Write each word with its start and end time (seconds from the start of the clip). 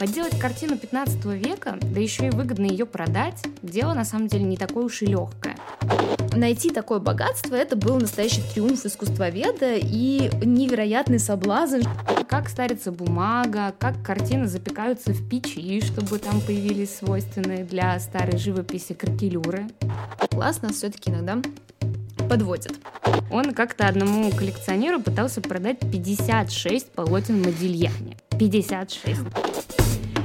Подделать 0.00 0.38
картину 0.38 0.78
15 0.78 1.26
века, 1.26 1.78
да 1.82 2.00
еще 2.00 2.28
и 2.28 2.30
выгодно 2.30 2.64
ее 2.64 2.86
продать, 2.86 3.44
дело 3.60 3.92
на 3.92 4.06
самом 4.06 4.28
деле 4.28 4.44
не 4.44 4.56
такое 4.56 4.86
уж 4.86 5.02
и 5.02 5.06
легкое. 5.06 5.56
Найти 6.34 6.70
такое 6.70 7.00
богатство— 7.00 7.54
это 7.56 7.76
был 7.76 8.00
настоящий 8.00 8.40
триумф 8.54 8.86
искусствоведа 8.86 9.74
и 9.74 10.30
невероятный 10.42 11.18
соблазн. 11.18 11.82
Как 12.30 12.48
старится 12.48 12.92
бумага, 12.92 13.74
как 13.78 14.02
картины 14.02 14.46
запекаются 14.46 15.12
в 15.12 15.28
печи, 15.28 15.82
чтобы 15.82 16.18
там 16.18 16.40
появились 16.40 16.96
свойственные 16.96 17.64
для 17.64 18.00
старой 18.00 18.38
живописи 18.38 18.94
кракелюры. 18.94 19.66
Класс 20.30 20.62
нас 20.62 20.76
все-таки 20.76 21.10
иногда 21.10 21.42
подводит. 22.26 22.72
Он 23.30 23.52
как-то 23.52 23.86
одному 23.86 24.30
коллекционеру 24.30 25.02
пытался 25.02 25.42
продать 25.42 25.78
56 25.80 26.90
полотен 26.92 27.42
Модильяне. 27.42 28.16
56. 28.38 29.20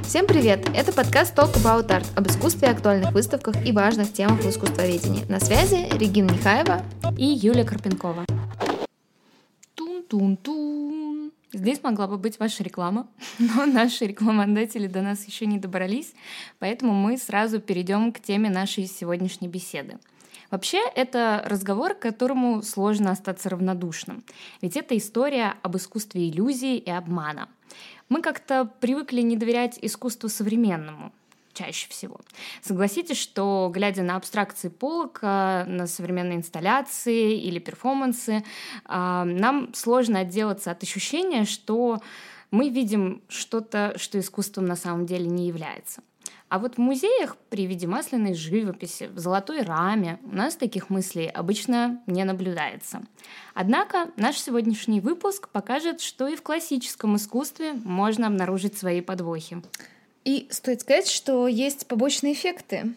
Всем 0.07 0.27
привет! 0.27 0.69
Это 0.75 0.93
подкаст 0.93 1.35
Talk 1.35 1.55
About 1.55 1.87
Art 1.87 2.05
об 2.15 2.27
искусстве, 2.27 2.69
актуальных 2.69 3.11
выставках 3.11 3.55
и 3.65 3.71
важных 3.71 4.13
темах 4.13 4.39
в 4.39 4.47
искусствоведении. 4.47 5.25
На 5.25 5.39
связи 5.39 5.87
Регина 5.97 6.29
Нехаева 6.29 6.83
и 7.17 7.25
Юлия 7.25 7.63
Карпенкова. 7.65 8.23
Тун-тун-тун. 9.73 11.31
Здесь 11.51 11.81
могла 11.81 12.05
бы 12.07 12.19
быть 12.19 12.37
ваша 12.39 12.63
реклама, 12.63 13.07
но 13.39 13.65
наши 13.65 14.05
рекламодатели 14.05 14.85
до 14.85 15.01
нас 15.01 15.25
еще 15.25 15.47
не 15.47 15.57
добрались, 15.57 16.13
поэтому 16.59 16.93
мы 16.93 17.17
сразу 17.17 17.59
перейдем 17.59 18.13
к 18.13 18.19
теме 18.19 18.51
нашей 18.51 18.85
сегодняшней 18.85 19.47
беседы. 19.47 19.97
Вообще, 20.55 20.81
это 20.95 21.43
разговор, 21.45 21.95
к 21.95 21.99
которому 21.99 22.63
сложно 22.63 23.11
остаться 23.11 23.49
равнодушным, 23.49 24.23
ведь 24.61 24.77
это 24.77 24.97
история 24.97 25.55
об 25.63 25.75
искусстве 25.75 26.29
иллюзии 26.29 26.77
и 26.77 26.89
обмана. 26.89 27.49
Мы 28.07 28.21
как-то 28.21 28.63
привыкли 28.79 29.19
не 29.19 29.35
доверять 29.35 29.77
искусству 29.81 30.29
современному, 30.29 31.11
чаще 31.51 31.89
всего. 31.89 32.21
Согласитесь, 32.61 33.17
что 33.17 33.69
глядя 33.73 34.03
на 34.03 34.15
абстракции 34.15 34.69
Полока, 34.69 35.65
на 35.67 35.87
современные 35.87 36.37
инсталляции 36.37 37.37
или 37.37 37.59
перформансы, 37.59 38.45
а, 38.85 39.25
нам 39.25 39.73
сложно 39.73 40.19
отделаться 40.19 40.71
от 40.71 40.81
ощущения, 40.83 41.43
что 41.43 42.01
мы 42.51 42.69
видим 42.69 43.21
что-то, 43.27 43.95
что 43.97 44.17
искусством 44.17 44.67
на 44.67 44.77
самом 44.77 45.05
деле 45.05 45.27
не 45.27 45.47
является. 45.47 46.01
А 46.47 46.59
вот 46.59 46.75
в 46.75 46.77
музеях 46.77 47.37
при 47.49 47.65
виде 47.65 47.87
масляной 47.87 48.35
живописи 48.35 49.07
в 49.07 49.17
золотой 49.17 49.61
раме 49.63 50.19
у 50.23 50.35
нас 50.35 50.55
таких 50.55 50.89
мыслей 50.89 51.27
обычно 51.27 52.01
не 52.05 52.23
наблюдается. 52.23 53.01
Однако 53.55 54.11
наш 54.15 54.37
сегодняшний 54.37 55.01
выпуск 55.01 55.49
покажет, 55.49 56.01
что 56.01 56.27
и 56.27 56.35
в 56.35 56.43
классическом 56.43 57.15
искусстве 57.15 57.73
можно 57.73 58.27
обнаружить 58.27 58.77
свои 58.77 59.01
подвохи. 59.01 59.63
И 60.23 60.47
стоит 60.51 60.81
сказать, 60.81 61.07
что 61.07 61.47
есть 61.47 61.87
побочные 61.87 62.33
эффекты. 62.33 62.93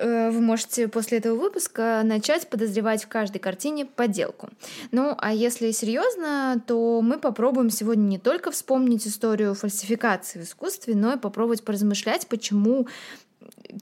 Э, 0.00 0.30
вы 0.30 0.40
можете 0.40 0.88
после 0.88 1.18
этого 1.18 1.38
выпуска 1.38 2.00
начать 2.04 2.48
подозревать 2.48 3.04
в 3.04 3.08
каждой 3.08 3.38
картине 3.38 3.84
подделку. 3.84 4.48
Ну, 4.92 5.14
а 5.18 5.34
если 5.34 5.70
серьезно, 5.72 6.62
то 6.66 7.02
мы 7.02 7.18
попробуем 7.18 7.68
сегодня 7.68 8.04
не 8.04 8.18
только 8.18 8.50
вспомнить 8.50 9.06
историю 9.06 9.54
фальсификации 9.54 10.40
в 10.40 10.44
искусстве, 10.44 10.94
но 10.94 11.12
и 11.12 11.18
попробовать 11.18 11.62
поразмышлять, 11.64 12.26
почему 12.28 12.88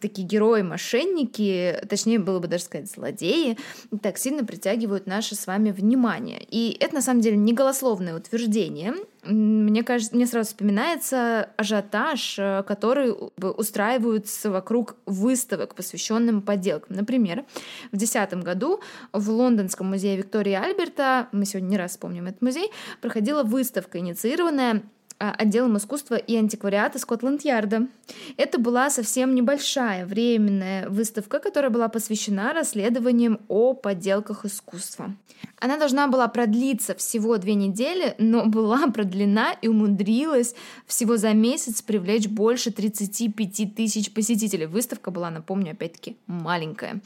такие 0.00 0.26
герои-мошенники, 0.26 1.80
точнее 1.88 2.18
было 2.18 2.38
бы 2.38 2.48
даже 2.48 2.64
сказать 2.64 2.90
злодеи, 2.90 3.58
так 4.02 4.18
сильно 4.18 4.44
притягивают 4.44 5.06
наше 5.06 5.34
с 5.34 5.46
вами 5.46 5.70
внимание. 5.70 6.44
И 6.50 6.76
это 6.80 6.94
на 6.94 7.02
самом 7.02 7.20
деле 7.20 7.36
не 7.36 7.52
голословное 7.52 8.16
утверждение. 8.16 8.94
Мне 9.24 9.82
кажется, 9.82 10.14
мне 10.14 10.26
сразу 10.26 10.48
вспоминается 10.48 11.50
ажиотаж, 11.56 12.38
э, 12.38 12.62
который 12.66 13.14
устраиваются 13.40 14.50
вокруг 14.50 14.96
выставок, 15.06 15.74
посвященным 15.74 16.40
подделкам. 16.40 16.96
Например, 16.96 17.44
в 17.92 17.96
2010 17.96 18.42
году 18.42 18.80
в 19.12 19.28
Лондонском 19.30 19.88
музее 19.88 20.16
Виктории 20.16 20.54
Альберта, 20.54 21.28
мы 21.32 21.44
сегодня 21.44 21.68
не 21.68 21.76
раз 21.76 21.92
вспомним 21.92 22.26
этот 22.26 22.42
музей, 22.42 22.70
проходила 23.00 23.42
выставка, 23.42 23.98
инициированная 23.98 24.82
отделом 25.18 25.76
искусства 25.76 26.14
и 26.14 26.36
антиквариата 26.36 26.98
Скотланд-Ярда. 26.98 27.88
Это 28.36 28.58
была 28.58 28.90
совсем 28.90 29.34
небольшая 29.34 30.06
временная 30.06 30.88
выставка, 30.88 31.40
которая 31.40 31.70
была 31.70 31.88
посвящена 31.88 32.52
расследованиям 32.52 33.40
о 33.48 33.74
подделках 33.74 34.44
искусства. 34.44 35.14
Она 35.60 35.76
должна 35.76 36.06
была 36.06 36.28
продлиться 36.28 36.94
всего 36.94 37.36
две 37.36 37.54
недели, 37.54 38.14
но 38.18 38.46
была 38.46 38.86
продлена 38.94 39.54
и 39.60 39.68
умудрилась 39.68 40.54
всего 40.86 41.16
за 41.16 41.32
месяц 41.32 41.82
привлечь 41.82 42.28
больше 42.28 42.70
35 42.70 43.74
тысяч 43.74 44.12
посетителей. 44.12 44.66
Выставка 44.66 45.10
была, 45.10 45.30
напомню, 45.30 45.72
опять-таки 45.72 46.16
маленькая. 46.26 47.00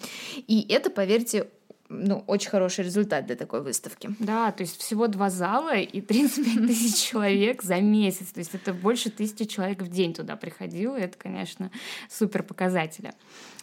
И 0.47 0.67
это, 0.69 0.91
поверьте, 0.91 1.49
ну, 1.92 2.25
очень 2.26 2.50
хороший 2.50 2.84
результат 2.84 3.26
для 3.26 3.36
такой 3.36 3.62
выставки. 3.62 4.10
Да, 4.19 4.50
то 4.53 4.62
есть 4.62 4.80
всего 4.80 5.06
два 5.06 5.30
зала 5.30 5.76
и 5.76 6.00
35 6.00 6.66
тысяч 6.66 7.03
человек 7.10 7.62
за 7.62 7.80
месяц. 7.80 8.28
То 8.32 8.41
есть 8.41 8.54
это 8.54 8.72
больше 8.72 9.10
тысячи 9.10 9.44
человек 9.44 9.82
в 9.82 9.88
день 9.88 10.14
туда 10.14 10.36
приходило. 10.36 10.97
И 10.97 11.03
это, 11.03 11.19
конечно, 11.19 11.70
супер 12.10 12.42
показатели. 12.42 13.12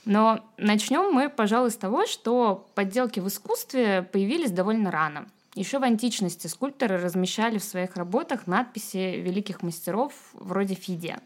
Но 0.05 0.45
начнем 0.57 1.11
мы, 1.11 1.29
пожалуй, 1.29 1.71
с 1.71 1.75
того, 1.75 2.05
что 2.05 2.67
подделки 2.75 3.19
в 3.19 3.27
искусстве 3.27 4.07
появились 4.11 4.51
довольно 4.51 4.91
рано. 4.91 5.27
Еще 5.55 5.79
в 5.79 5.83
античности 5.83 6.47
скульпторы 6.47 6.97
размещали 6.97 7.57
в 7.57 7.63
своих 7.63 7.95
работах 7.95 8.47
надписи 8.47 8.97
великих 9.17 9.63
мастеров 9.63 10.13
вроде 10.33 10.75
Фидия. 10.75 11.19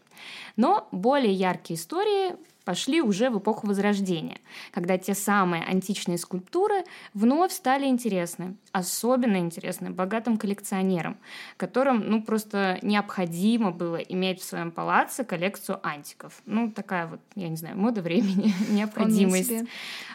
Но 0.56 0.88
более 0.90 1.32
яркие 1.32 1.78
истории 1.78 2.34
пошли 2.64 3.00
уже 3.00 3.30
в 3.30 3.38
эпоху 3.38 3.66
Возрождения, 3.66 4.40
когда 4.72 4.98
те 4.98 5.14
самые 5.14 5.64
античные 5.64 6.18
скульптуры 6.18 6.84
вновь 7.12 7.52
стали 7.52 7.86
интересны, 7.86 8.56
особенно 8.72 9.36
интересны 9.36 9.90
богатым 9.90 10.36
коллекционерам, 10.36 11.16
которым 11.56 12.08
ну, 12.08 12.22
просто 12.22 12.78
необходимо 12.82 13.70
было 13.70 13.96
иметь 13.96 14.40
в 14.40 14.44
своем 14.44 14.70
палаце 14.70 15.24
коллекцию 15.24 15.80
антиков. 15.82 16.42
Ну, 16.46 16.70
такая 16.70 17.06
вот, 17.06 17.20
я 17.34 17.48
не 17.48 17.56
знаю, 17.56 17.78
мода 17.78 18.02
времени, 18.02 18.52
необходимость. 18.70 19.68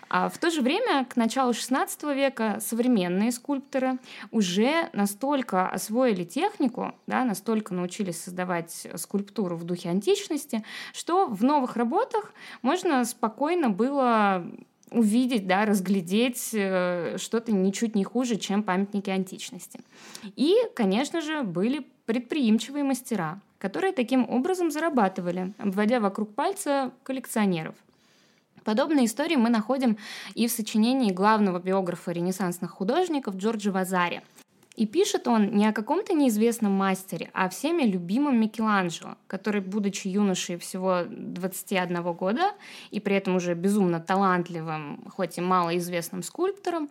А 0.09 0.27
в 0.29 0.37
то 0.39 0.49
же 0.49 0.61
время, 0.61 1.05
к 1.05 1.15
началу 1.15 1.51
XVI 1.51 2.15
века 2.15 2.57
современные 2.61 3.31
скульпторы 3.31 3.99
уже 4.31 4.89
настолько 4.93 5.69
освоили 5.69 6.23
технику, 6.23 6.95
да, 7.05 7.23
настолько 7.23 7.75
научились 7.75 8.23
создавать 8.23 8.87
скульптуру 8.95 9.55
в 9.55 9.63
духе 9.65 9.89
античности, 9.89 10.63
что 10.93 11.27
в 11.27 11.43
новых 11.43 11.75
работах 11.75 12.33
можно 12.61 13.05
спокойно 13.05 13.69
было 13.69 14.45
увидеть, 14.91 15.47
да, 15.47 15.65
разглядеть 15.65 16.49
э, 16.53 17.17
что-то 17.17 17.51
ничуть 17.51 17.95
не 17.95 18.03
хуже, 18.03 18.37
чем 18.37 18.63
памятники 18.63 19.09
античности. 19.09 19.79
И, 20.35 20.55
конечно 20.75 21.21
же, 21.21 21.43
были 21.43 21.85
предприимчивые 22.05 22.83
мастера, 22.83 23.39
которые 23.59 23.93
таким 23.93 24.27
образом 24.29 24.71
зарабатывали, 24.71 25.53
обводя 25.57 25.99
вокруг 25.99 26.33
пальца 26.33 26.91
коллекционеров. 27.03 27.75
Подобные 28.63 29.05
истории 29.05 29.35
мы 29.35 29.49
находим 29.49 29.97
и 30.35 30.47
в 30.47 30.51
сочинении 30.51 31.11
главного 31.11 31.59
биографа 31.59 32.11
ренессансных 32.11 32.71
художников 32.71 33.35
Джорджа 33.35 33.71
Вазари– 33.71 34.21
и 34.79 34.85
пишет 34.85 35.27
он 35.27 35.51
не 35.51 35.67
о 35.67 35.73
каком-то 35.73 36.13
неизвестном 36.13 36.71
мастере, 36.71 37.29
а 37.33 37.45
о 37.45 37.49
всеми 37.49 37.83
любимом 37.83 38.39
Микеланджело, 38.39 39.17
который, 39.27 39.59
будучи 39.59 40.07
юношей 40.07 40.57
всего 40.57 41.01
21 41.09 42.01
года 42.13 42.53
и 42.89 43.01
при 43.01 43.17
этом 43.17 43.35
уже 43.35 43.55
безумно 43.55 43.99
талантливым, 43.99 45.03
хоть 45.13 45.37
и 45.37 45.41
малоизвестным 45.41 46.23
скульптором, 46.23 46.89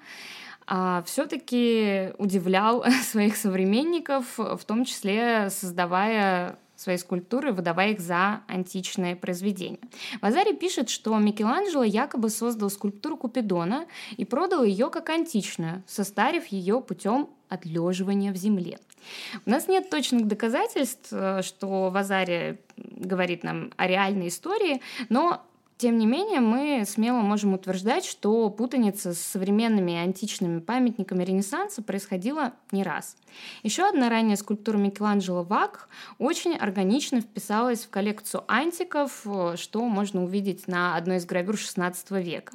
а, 0.66 1.03
все-таки 1.06 2.12
удивлял 2.19 2.84
своих 3.04 3.37
современников, 3.37 4.37
в 4.37 4.60
том 4.66 4.84
числе 4.84 5.48
создавая 5.48 6.59
свои 6.78 6.97
скульптуры, 6.97 7.53
выдавая 7.53 7.91
их 7.91 8.00
за 8.00 8.43
античные 8.47 9.16
произведения. 9.16 9.80
Вазари 10.22 10.54
пишет, 10.54 10.89
что 10.89 11.19
Микеланджело 11.19 11.83
якобы 11.83 12.30
создал 12.30 12.71
скульптуру 12.71 13.16
Купидона 13.16 13.86
и 14.16 14.25
продал 14.25 14.63
ее 14.63 14.89
как 14.89 15.10
античную, 15.10 15.83
состарив 15.89 16.47
ее 16.47 16.80
путем 16.80 17.30
отлеживания 17.48 18.33
в 18.33 18.36
земле. 18.36 18.78
У 19.45 19.51
нас 19.51 19.66
нет 19.66 19.91
точных 19.91 20.27
доказательств, 20.28 21.09
э, 21.10 21.42
что 21.42 21.91
Вазари 21.91 22.60
говорит 22.77 23.42
нам 23.42 23.72
о 23.77 23.89
реальной 23.89 24.28
истории, 24.28 24.80
но 25.09 25.42
тем 25.78 25.97
не 25.97 26.07
менее, 26.07 26.41
мы 26.41 26.84
смело 26.84 27.21
можем 27.21 27.54
утверждать, 27.54 28.04
что 28.04 28.51
путаница 28.51 29.15
с 29.15 29.21
современными 29.21 29.95
античными 29.95 30.59
памятниками 30.59 31.22
Ренессанса 31.22 31.83
происходила 31.83 32.53
не 32.72 32.83
раз. 32.83 33.16
Еще 33.63 33.89
одна 33.89 34.09
ранняя 34.09 34.34
скульптура 34.34 34.77
Микеланджело 34.77 35.45
Вак 35.45 35.89
очень 36.19 36.57
органично 36.57 37.21
вписалась 37.21 37.84
в 37.84 37.91
коллекцию 37.91 38.42
антиков, 38.48 39.25
что 39.54 39.84
можно 39.84 40.25
увидеть 40.25 40.66
на 40.66 40.97
одной 40.97 41.19
из 41.19 41.27
гравюр 41.27 41.54
XVI 41.54 41.95
века. 42.21 42.54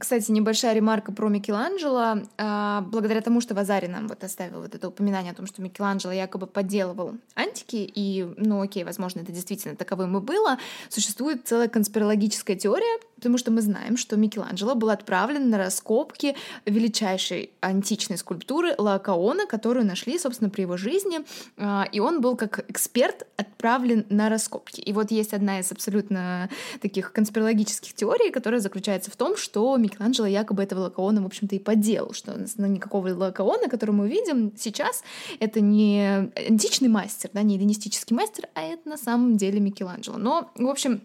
Кстати, 0.00 0.30
небольшая 0.30 0.74
ремарка 0.74 1.12
про 1.12 1.28
Микеланджело. 1.28 2.22
А, 2.38 2.80
благодаря 2.80 3.20
тому, 3.20 3.42
что 3.42 3.54
Вазари 3.54 3.86
нам 3.86 4.08
вот 4.08 4.24
оставил 4.24 4.62
вот 4.62 4.74
это 4.74 4.88
упоминание 4.88 5.32
о 5.32 5.34
том, 5.34 5.46
что 5.46 5.60
Микеланджело 5.60 6.12
якобы 6.12 6.46
подделывал 6.46 7.16
антики, 7.34 7.76
и, 7.94 8.26
ну 8.38 8.62
окей, 8.62 8.84
возможно, 8.84 9.20
это 9.20 9.30
действительно 9.30 9.76
таковым 9.76 10.16
и 10.16 10.20
было, 10.20 10.56
существует 10.88 11.46
целая 11.46 11.68
конспирологическая 11.68 12.56
теория, 12.56 12.98
потому 13.16 13.36
что 13.36 13.50
мы 13.50 13.60
знаем, 13.60 13.98
что 13.98 14.16
Микеланджело 14.16 14.74
был 14.74 14.88
отправлен 14.88 15.50
на 15.50 15.58
раскопки 15.58 16.34
величайшей 16.64 17.50
античной 17.60 18.16
скульптуры 18.16 18.74
Лаокаона, 18.78 19.46
которую 19.46 19.84
нашли, 19.84 20.18
собственно, 20.18 20.48
при 20.48 20.62
его 20.62 20.78
жизни, 20.78 21.20
а, 21.58 21.86
и 21.92 22.00
он 22.00 22.22
был 22.22 22.36
как 22.36 22.64
эксперт 22.70 23.26
отправлен 23.36 24.06
на 24.08 24.30
раскопки. 24.30 24.80
И 24.80 24.94
вот 24.94 25.10
есть 25.10 25.34
одна 25.34 25.60
из 25.60 25.70
абсолютно 25.70 26.48
таких 26.80 27.12
конспирологических 27.12 27.92
теорий, 27.92 28.30
которая 28.30 28.60
заключается 28.60 29.10
в 29.10 29.16
том, 29.16 29.36
что 29.36 29.76
Микеланджело 29.90 30.26
якобы 30.26 30.62
этого 30.62 30.80
лакаона, 30.80 31.22
в 31.22 31.26
общем-то, 31.26 31.56
и 31.56 31.58
подделал, 31.58 32.12
что 32.12 32.34
ну, 32.56 32.66
никакого 32.66 33.08
лакаона, 33.08 33.68
который 33.68 33.92
мы 33.92 34.08
видим 34.08 34.52
сейчас, 34.56 35.02
это 35.38 35.60
не 35.60 36.30
античный 36.48 36.88
мастер, 36.88 37.30
да, 37.32 37.42
не 37.42 37.56
эллинистический 37.56 38.14
мастер, 38.14 38.48
а 38.54 38.62
это 38.62 38.88
на 38.88 38.96
самом 38.96 39.36
деле 39.36 39.60
Микеланджело. 39.60 40.18
Но, 40.18 40.50
в 40.54 40.68
общем, 40.68 41.00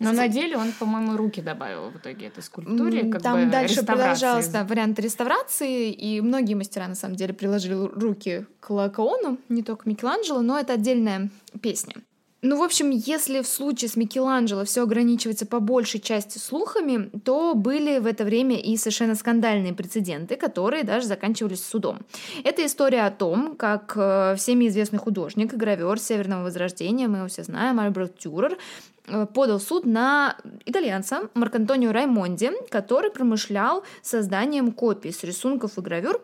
но 0.00 0.12
на 0.12 0.28
деле 0.28 0.56
он, 0.56 0.72
по-моему, 0.72 1.16
руки 1.16 1.40
добавил 1.40 1.90
в 1.90 1.96
итоге 1.96 2.26
этой 2.26 2.42
скульптуре. 2.42 3.10
Как 3.10 3.22
Там 3.22 3.44
бы 3.44 3.50
дальше 3.50 3.84
продолжался 3.84 4.50
да, 4.50 4.64
вариант 4.64 4.98
реставрации, 4.98 5.92
и 5.92 6.20
многие 6.20 6.54
мастера, 6.54 6.88
на 6.88 6.96
самом 6.96 7.16
деле, 7.16 7.32
приложили 7.32 7.74
руки 7.74 8.46
к 8.60 8.70
Лакаону, 8.70 9.38
не 9.48 9.62
только 9.62 9.88
Микеланджело, 9.88 10.40
но 10.40 10.58
это 10.58 10.72
отдельная 10.72 11.30
песня. 11.62 11.94
Ну, 12.46 12.58
в 12.58 12.62
общем, 12.62 12.90
если 12.90 13.40
в 13.40 13.46
случае 13.46 13.88
с 13.88 13.96
Микеланджело 13.96 14.66
все 14.66 14.82
ограничивается 14.82 15.46
по 15.46 15.60
большей 15.60 15.98
части 15.98 16.36
слухами, 16.36 17.08
то 17.24 17.54
были 17.54 17.98
в 17.98 18.06
это 18.06 18.24
время 18.24 18.60
и 18.60 18.76
совершенно 18.76 19.14
скандальные 19.14 19.72
прецеденты, 19.72 20.36
которые 20.36 20.84
даже 20.84 21.06
заканчивались 21.06 21.64
судом. 21.64 22.00
Это 22.44 22.66
история 22.66 23.06
о 23.06 23.10
том, 23.10 23.56
как 23.56 23.94
э, 23.96 24.34
всеми 24.36 24.68
известный 24.68 24.98
художник 24.98 25.54
гравер 25.54 25.98
Северного 25.98 26.42
Возрождения, 26.42 27.08
мы 27.08 27.18
его 27.18 27.28
все 27.28 27.44
знаем, 27.44 27.80
Альберт 27.80 28.18
Тюрер, 28.18 28.58
э, 29.06 29.24
подал 29.24 29.58
суд 29.58 29.86
на 29.86 30.36
итальянца 30.66 31.30
Маркантонио 31.32 31.92
Раймонди, 31.92 32.50
который 32.68 33.10
промышлял 33.10 33.84
созданием 34.02 34.72
копий 34.72 35.12
с 35.12 35.24
рисунков 35.24 35.78
и 35.78 35.80
гравюр 35.80 36.20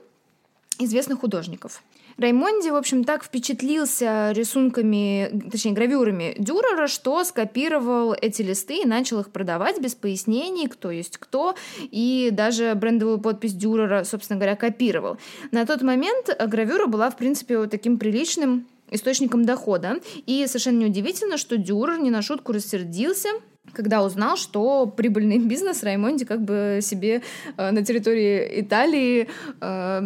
известных 0.79 1.21
художников. 1.21 1.83
Раймонди, 2.21 2.69
в 2.69 2.77
общем, 2.77 3.05
так 3.05 3.25
впечатлился 3.25 4.33
рисунками, 4.33 5.49
точнее, 5.51 5.73
гравюрами 5.73 6.35
Дюрера, 6.39 6.87
что 6.87 7.25
скопировал 7.25 8.13
эти 8.13 8.43
листы 8.43 8.83
и 8.83 8.87
начал 8.87 9.21
их 9.21 9.31
продавать 9.31 9.81
без 9.81 9.95
пояснений, 9.95 10.69
кто 10.69 10.91
есть 10.91 11.17
кто, 11.17 11.55
и 11.81 12.29
даже 12.31 12.75
брендовую 12.75 13.21
подпись 13.21 13.55
Дюрера, 13.55 14.05
собственно 14.05 14.39
говоря, 14.39 14.55
копировал. 14.55 15.17
На 15.51 15.65
тот 15.65 15.81
момент 15.81 16.29
гравюра 16.47 16.87
была, 16.89 17.09
в 17.09 17.17
принципе, 17.17 17.57
вот 17.57 17.71
таким 17.71 17.99
приличным 17.99 18.67
источником 18.91 19.47
дохода. 19.47 20.01
И 20.27 20.47
совершенно 20.47 20.81
неудивительно, 20.81 21.39
что 21.39 21.57
Дюрер 21.57 22.01
не 22.01 22.11
на 22.11 22.21
шутку 22.21 22.53
рассердился, 22.53 23.31
когда 23.73 24.03
узнал, 24.03 24.37
что 24.37 24.87
прибыльный 24.87 25.39
бизнес 25.51 25.83
Раймонди 25.83 26.25
как 26.25 26.41
бы 26.41 26.81
себе 26.83 27.23
э, 27.57 27.71
на 27.71 27.85
территории 27.85 28.61
Италии 28.61 29.29
э, 29.61 30.01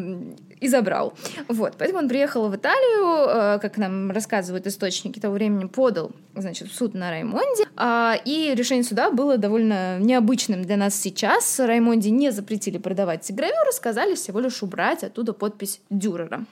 и 0.65 0.69
забрал. 0.69 1.13
Вот, 1.49 1.75
поэтому 1.79 2.01
он 2.01 2.09
приехал 2.09 2.49
в 2.49 2.57
Италию, 2.57 3.57
э, 3.57 3.59
как 3.61 3.77
нам 3.77 4.11
рассказывают 4.11 4.67
источники 4.67 5.21
того 5.21 5.35
времени, 5.35 5.67
подал, 5.67 6.13
значит, 6.35 6.69
в 6.69 6.75
суд 6.75 6.95
на 6.95 7.11
Раймонде, 7.11 7.65
э, 7.77 8.13
и 8.25 8.55
решение 8.55 8.85
суда 8.85 9.11
было 9.11 9.37
довольно 9.37 9.99
необычным 9.99 10.63
для 10.63 10.77
нас 10.77 10.95
сейчас. 10.95 11.61
Раймонде 11.61 12.11
не 12.11 12.31
запретили 12.33 12.79
продавать 12.79 13.31
гравюры, 13.31 13.73
сказали 13.73 14.15
всего 14.15 14.41
лишь 14.41 14.63
убрать 14.63 15.05
оттуда 15.05 15.33
подпись 15.33 15.81
Дюрера. 15.91 16.45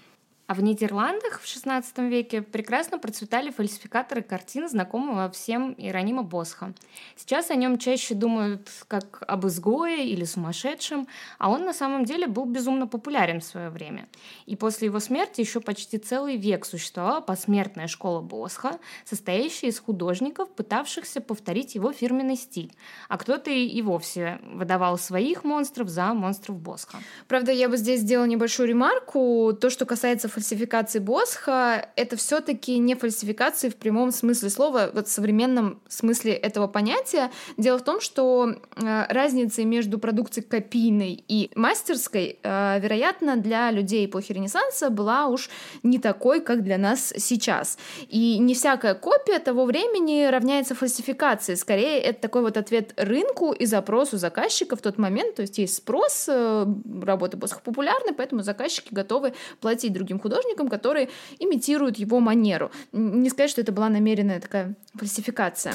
А 0.52 0.54
в 0.54 0.62
Нидерландах 0.62 1.40
в 1.40 1.46
XVI 1.46 1.82
веке 2.10 2.42
прекрасно 2.42 2.98
процветали 2.98 3.50
фальсификаторы 3.50 4.20
картин 4.20 4.68
знакомого 4.68 5.30
всем 5.30 5.74
Иеронима 5.78 6.22
Босха. 6.22 6.74
Сейчас 7.16 7.50
о 7.50 7.54
нем 7.54 7.78
чаще 7.78 8.14
думают 8.14 8.68
как 8.86 9.22
об 9.26 9.46
изгое 9.46 10.02
или 10.02 10.24
сумасшедшем, 10.24 11.08
а 11.38 11.48
он 11.48 11.64
на 11.64 11.72
самом 11.72 12.04
деле 12.04 12.26
был 12.26 12.44
безумно 12.44 12.86
популярен 12.86 13.40
в 13.40 13.44
свое 13.44 13.70
время. 13.70 14.08
И 14.44 14.54
после 14.54 14.88
его 14.88 15.00
смерти 15.00 15.40
еще 15.40 15.60
почти 15.60 15.96
целый 15.96 16.36
век 16.36 16.66
существовала 16.66 17.22
посмертная 17.22 17.86
школа 17.86 18.20
Босха, 18.20 18.78
состоящая 19.06 19.68
из 19.68 19.80
художников, 19.80 20.50
пытавшихся 20.50 21.22
повторить 21.22 21.76
его 21.76 21.94
фирменный 21.94 22.36
стиль. 22.36 22.74
А 23.08 23.16
кто-то 23.16 23.50
и 23.50 23.80
вовсе 23.80 24.38
выдавал 24.52 24.98
своих 24.98 25.44
монстров 25.44 25.88
за 25.88 26.12
монстров 26.12 26.58
Босха. 26.58 26.98
Правда, 27.26 27.52
я 27.52 27.70
бы 27.70 27.78
здесь 27.78 28.00
сделала 28.00 28.26
небольшую 28.26 28.68
ремарку. 28.68 29.56
То, 29.58 29.70
что 29.70 29.86
касается 29.86 30.28
фальсификации 30.42 30.98
Босха— 30.98 31.88
это 31.96 32.16
все-таки 32.16 32.78
не 32.78 32.96
фальсификации 32.96 33.68
в 33.68 33.76
прямом 33.76 34.10
смысле 34.10 34.50
слова, 34.50 34.90
вот 34.92 35.06
в 35.06 35.10
современном 35.10 35.80
смысле 35.88 36.32
этого 36.32 36.66
понятия. 36.66 37.30
Дело 37.56 37.78
в 37.78 37.84
том, 37.84 38.00
что 38.00 38.48
э, 38.76 39.04
разница 39.08 39.64
между 39.64 39.98
продукцией 40.00 40.44
копийной 40.44 41.24
и 41.28 41.50
мастерской, 41.54 42.38
э, 42.42 42.80
вероятно, 42.80 43.36
для 43.36 43.70
людей 43.70 44.06
эпохи 44.06 44.32
Ренессанса 44.32 44.90
была 44.90 45.26
уж 45.26 45.48
не 45.84 45.98
такой, 45.98 46.40
как 46.40 46.64
для 46.64 46.76
нас 46.76 47.12
сейчас. 47.16 47.78
И 48.08 48.38
не 48.38 48.54
всякая 48.54 48.94
копия 48.94 49.38
того 49.38 49.64
времени 49.64 50.28
равняется 50.28 50.74
фальсификации. 50.74 51.54
Скорее, 51.54 52.00
это 52.00 52.20
такой 52.20 52.42
вот 52.42 52.56
ответ 52.56 52.94
рынку 52.96 53.52
и 53.52 53.64
запросу 53.64 54.16
заказчика 54.16 54.74
в 54.74 54.80
тот 54.80 54.98
момент. 54.98 55.36
То 55.36 55.42
есть 55.42 55.58
есть 55.58 55.76
спрос, 55.76 56.26
э, 56.28 56.66
работы 57.02 57.36
Босха 57.36 57.60
популярны, 57.60 58.12
поэтому 58.12 58.42
заказчики 58.42 58.88
готовы 58.90 59.34
платить 59.60 59.92
другим 59.92 60.18
художникам, 60.22 60.68
которые 60.68 61.08
имитируют 61.38 61.98
его 61.98 62.20
манеру. 62.20 62.70
Не 62.92 63.28
сказать, 63.30 63.50
что 63.50 63.60
это 63.60 63.72
была 63.72 63.88
намеренная 63.88 64.40
такая 64.40 64.74
фальсификация. 64.94 65.74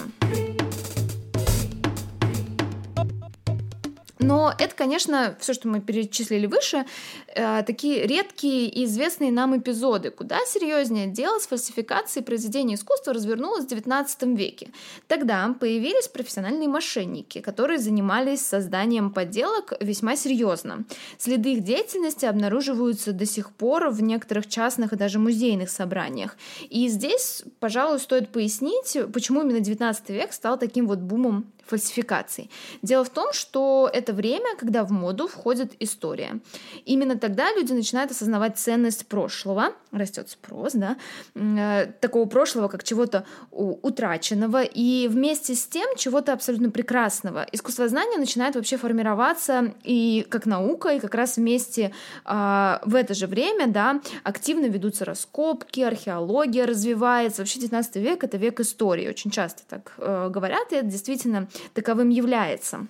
Но 4.27 4.53
это, 4.57 4.75
конечно, 4.75 5.35
все, 5.39 5.53
что 5.53 5.67
мы 5.67 5.81
перечислили 5.81 6.47
выше, 6.47 6.85
э, 7.33 7.63
такие 7.63 8.05
редкие 8.05 8.67
и 8.67 8.85
известные 8.85 9.31
нам 9.31 9.57
эпизоды. 9.57 10.11
Куда 10.11 10.39
серьезнее 10.45 11.07
дело 11.07 11.39
с 11.39 11.47
фальсификацией 11.47 12.23
произведений 12.23 12.75
искусства 12.75 13.13
развернулось 13.13 13.65
в 13.65 13.67
XIX 13.67 14.35
веке. 14.35 14.69
Тогда 15.07 15.55
появились 15.59 16.07
профессиональные 16.07 16.67
мошенники, 16.67 17.39
которые 17.39 17.79
занимались 17.79 18.45
созданием 18.45 19.11
подделок 19.11 19.73
весьма 19.79 20.15
серьезно. 20.15 20.83
Следы 21.17 21.53
их 21.53 21.63
деятельности 21.63 22.25
обнаруживаются 22.25 23.13
до 23.13 23.25
сих 23.25 23.51
пор 23.51 23.89
в 23.89 24.01
некоторых 24.01 24.47
частных 24.47 24.93
и 24.93 24.97
даже 24.97 25.19
музейных 25.19 25.69
собраниях. 25.69 26.37
И 26.69 26.87
здесь, 26.89 27.43
пожалуй, 27.59 27.99
стоит 27.99 28.29
пояснить, 28.29 28.97
почему 29.13 29.41
именно 29.41 29.57
XIX 29.57 29.95
век 30.07 30.33
стал 30.33 30.57
таким 30.57 30.87
вот 30.87 30.99
бумом 30.99 31.45
фальсификаций. 31.67 32.49
Дело 32.81 33.03
в 33.03 33.09
том, 33.09 33.33
что 33.33 33.89
это 33.91 34.13
время, 34.13 34.55
когда 34.57 34.83
в 34.83 34.91
моду 34.91 35.27
входит 35.27 35.73
история. 35.79 36.39
Именно 36.85 37.17
тогда 37.17 37.51
люди 37.53 37.73
начинают 37.73 38.11
осознавать 38.11 38.57
ценность 38.57 39.07
прошлого, 39.07 39.73
растет 39.91 40.29
спрос, 40.29 40.73
да, 40.73 40.97
э, 41.35 41.87
такого 41.99 42.25
прошлого, 42.25 42.67
как 42.67 42.83
чего-то 42.83 43.25
утраченного, 43.51 44.63
и 44.63 45.07
вместе 45.07 45.55
с 45.55 45.67
тем 45.67 45.95
чего-то 45.97 46.33
абсолютно 46.33 46.69
прекрасного. 46.69 47.45
Искусствознание 47.51 48.19
начинает 48.19 48.55
вообще 48.55 48.77
формироваться 48.77 49.73
и 49.83 50.25
как 50.29 50.45
наука, 50.45 50.89
и 50.89 50.99
как 50.99 51.15
раз 51.15 51.37
вместе 51.37 51.93
э, 52.25 52.79
в 52.85 52.95
это 52.95 53.13
же 53.13 53.27
время, 53.27 53.67
да, 53.67 54.01
активно 54.23 54.65
ведутся 54.65 55.05
раскопки, 55.05 55.81
археология 55.81 56.65
развивается. 56.65 57.41
Вообще 57.41 57.59
19 57.59 57.95
век— 57.97 58.23
это 58.25 58.37
век 58.37 58.59
истории, 58.59 59.07
очень 59.07 59.31
часто 59.31 59.63
так 59.67 59.93
э, 59.97 60.29
говорят, 60.29 60.71
и 60.71 60.75
это 60.75 60.87
действительно 60.87 61.47
таковым 61.73 62.09
является. 62.09 62.87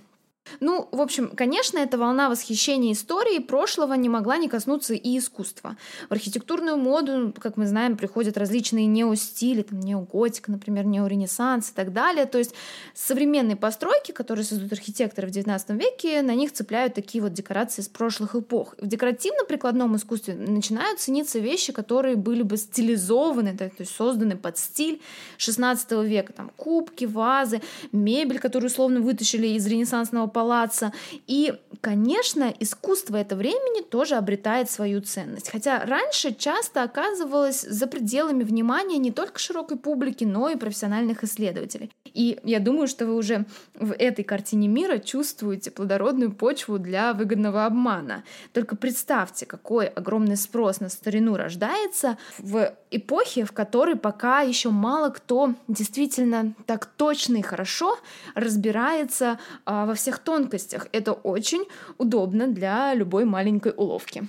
Ну, 0.59 0.87
в 0.91 1.01
общем, 1.01 1.31
конечно, 1.35 1.77
эта 1.77 1.97
волна 1.97 2.29
восхищения 2.29 2.93
историей 2.93 3.39
прошлого 3.39 3.93
не 3.93 4.09
могла 4.09 4.37
не 4.37 4.47
коснуться 4.47 4.93
и 4.93 5.17
искусства. 5.17 5.77
В 6.09 6.11
архитектурную 6.11 6.77
моду, 6.77 7.33
как 7.39 7.57
мы 7.57 7.67
знаем, 7.67 7.97
приходят 7.97 8.37
различные 8.37 8.85
неостили, 8.85 9.61
там 9.61 9.79
неоготика, 9.79 10.51
например, 10.51 10.85
неоренессанс 10.85 11.71
и 11.71 11.73
так 11.73 11.93
далее. 11.93 12.25
То 12.25 12.37
есть 12.37 12.53
современные 12.93 13.55
постройки, 13.55 14.11
которые 14.11 14.45
создают 14.45 14.73
архитекторы 14.73 15.27
в 15.27 15.31
XIX 15.31 15.77
веке, 15.77 16.21
на 16.21 16.35
них 16.35 16.53
цепляют 16.53 16.93
такие 16.93 17.21
вот 17.21 17.33
декорации 17.33 17.81
из 17.81 17.87
прошлых 17.87 18.35
эпох. 18.35 18.75
В 18.77 18.87
декоративно-прикладном 18.87 19.95
искусстве 19.95 20.35
начинают 20.35 20.99
цениться 20.99 21.39
вещи, 21.39 21.73
которые 21.73 22.15
были 22.15 22.41
бы 22.41 22.57
стилизованы, 22.57 23.55
то 23.57 23.71
есть 23.77 23.95
созданы 23.95 24.37
под 24.37 24.57
стиль 24.57 25.01
XVI 25.37 26.05
века. 26.05 26.33
Там 26.33 26.51
кубки, 26.55 27.05
вазы, 27.05 27.61
мебель, 27.91 28.39
которую 28.39 28.69
условно 28.69 29.01
вытащили 29.01 29.47
из 29.47 29.65
ренессансного 29.67 30.27
палаца. 30.37 30.93
И, 31.25 31.51
конечно, 31.81 32.53
искусство 32.59 33.17
этого 33.17 33.39
времени 33.39 33.81
тоже 33.81 34.17
обретает 34.17 34.69
свою 34.69 35.01
ценность. 35.01 35.49
Хотя 35.49 35.83
раньше 35.83 36.31
часто 36.31 36.83
оказывалось 36.83 37.61
за 37.61 37.87
пределами 37.87 38.43
внимания 38.43 38.99
не 38.99 39.11
только 39.11 39.39
широкой 39.39 39.77
публики, 39.77 40.25
но 40.25 40.49
и 40.49 40.55
профессиональных 40.55 41.23
исследователей. 41.23 41.89
И 42.05 42.37
я 42.43 42.59
думаю, 42.59 42.87
что 42.87 43.07
вы 43.07 43.15
уже 43.15 43.45
в 43.73 43.93
этой 43.93 44.23
картине 44.23 44.67
мира 44.67 44.99
чувствуете 44.99 45.71
плодородную 45.71 46.31
почву 46.31 46.77
для 46.77 47.13
выгодного 47.13 47.65
обмана. 47.65 48.23
Только 48.53 48.75
представьте, 48.75 49.47
какой 49.47 49.87
огромный 49.87 50.37
спрос 50.37 50.79
на 50.81 50.89
старину 50.89 51.35
рождается 51.35 52.17
в 52.37 52.75
эпохе, 52.91 53.43
в 53.43 53.53
которой 53.53 53.95
пока 53.95 54.41
еще 54.41 54.69
мало 54.69 55.09
кто 55.09 55.55
действительно 55.67 56.53
так 56.67 56.85
точно 56.85 57.37
и 57.37 57.41
хорошо 57.41 57.97
разбирается 58.35 59.39
а, 59.65 59.85
во 59.85 59.93
всех 59.93 60.19
тонкостях. 60.27 60.87
Это 60.91 61.13
очень 61.13 61.63
удобно 61.97 62.47
для 62.47 62.93
любой 62.93 63.23
маленькой 63.23 63.73
уловки. 63.77 64.27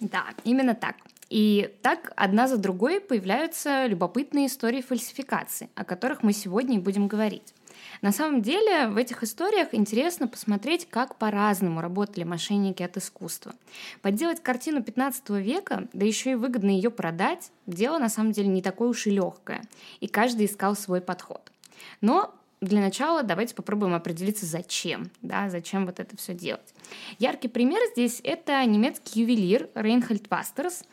Да, 0.00 0.24
именно 0.42 0.74
так. 0.74 0.96
И 1.30 1.72
так 1.82 2.12
одна 2.16 2.48
за 2.48 2.56
другой 2.56 3.00
появляются 3.00 3.86
любопытные 3.86 4.46
истории 4.46 4.80
фальсификации, 4.80 5.68
о 5.76 5.84
которых 5.84 6.24
мы 6.24 6.32
сегодня 6.32 6.76
и 6.76 6.80
будем 6.80 7.06
говорить. 7.06 7.54
На 8.02 8.10
самом 8.10 8.42
деле 8.42 8.88
в 8.88 8.96
этих 8.96 9.22
историях 9.22 9.68
интересно 9.70 10.26
посмотреть, 10.26 10.88
как 10.90 11.14
по-разному 11.14 11.80
работали 11.80 12.24
мошенники 12.24 12.82
от 12.82 12.96
искусства. 12.96 13.54
Подделать 14.02 14.42
картину 14.42 14.82
15 14.82 15.30
века, 15.30 15.86
да 15.92 16.04
еще 16.04 16.32
и 16.32 16.34
выгодно 16.34 16.70
ее 16.70 16.90
продать, 16.90 17.52
дело 17.66 17.98
на 17.98 18.08
самом 18.08 18.32
деле 18.32 18.48
не 18.48 18.62
такое 18.62 18.88
уж 18.88 19.06
и 19.06 19.10
легкое, 19.10 19.62
и 20.00 20.08
каждый 20.08 20.46
искал 20.46 20.74
свой 20.74 21.00
подход. 21.00 21.52
Но 22.00 22.34
для 22.60 22.80
начала 22.80 23.22
давайте 23.22 23.54
попробуем 23.54 23.94
определиться, 23.94 24.46
зачем, 24.46 25.10
да, 25.22 25.50
зачем 25.50 25.86
вот 25.86 26.00
это 26.00 26.16
все 26.16 26.34
делать. 26.34 26.74
Яркий 27.18 27.48
пример 27.48 27.80
здесь– 27.92 28.20
это 28.24 28.64
немецкий 28.64 29.20
ювелир 29.20 29.68
Рейнхальд 29.74 30.28
Вастерс. 30.30 30.84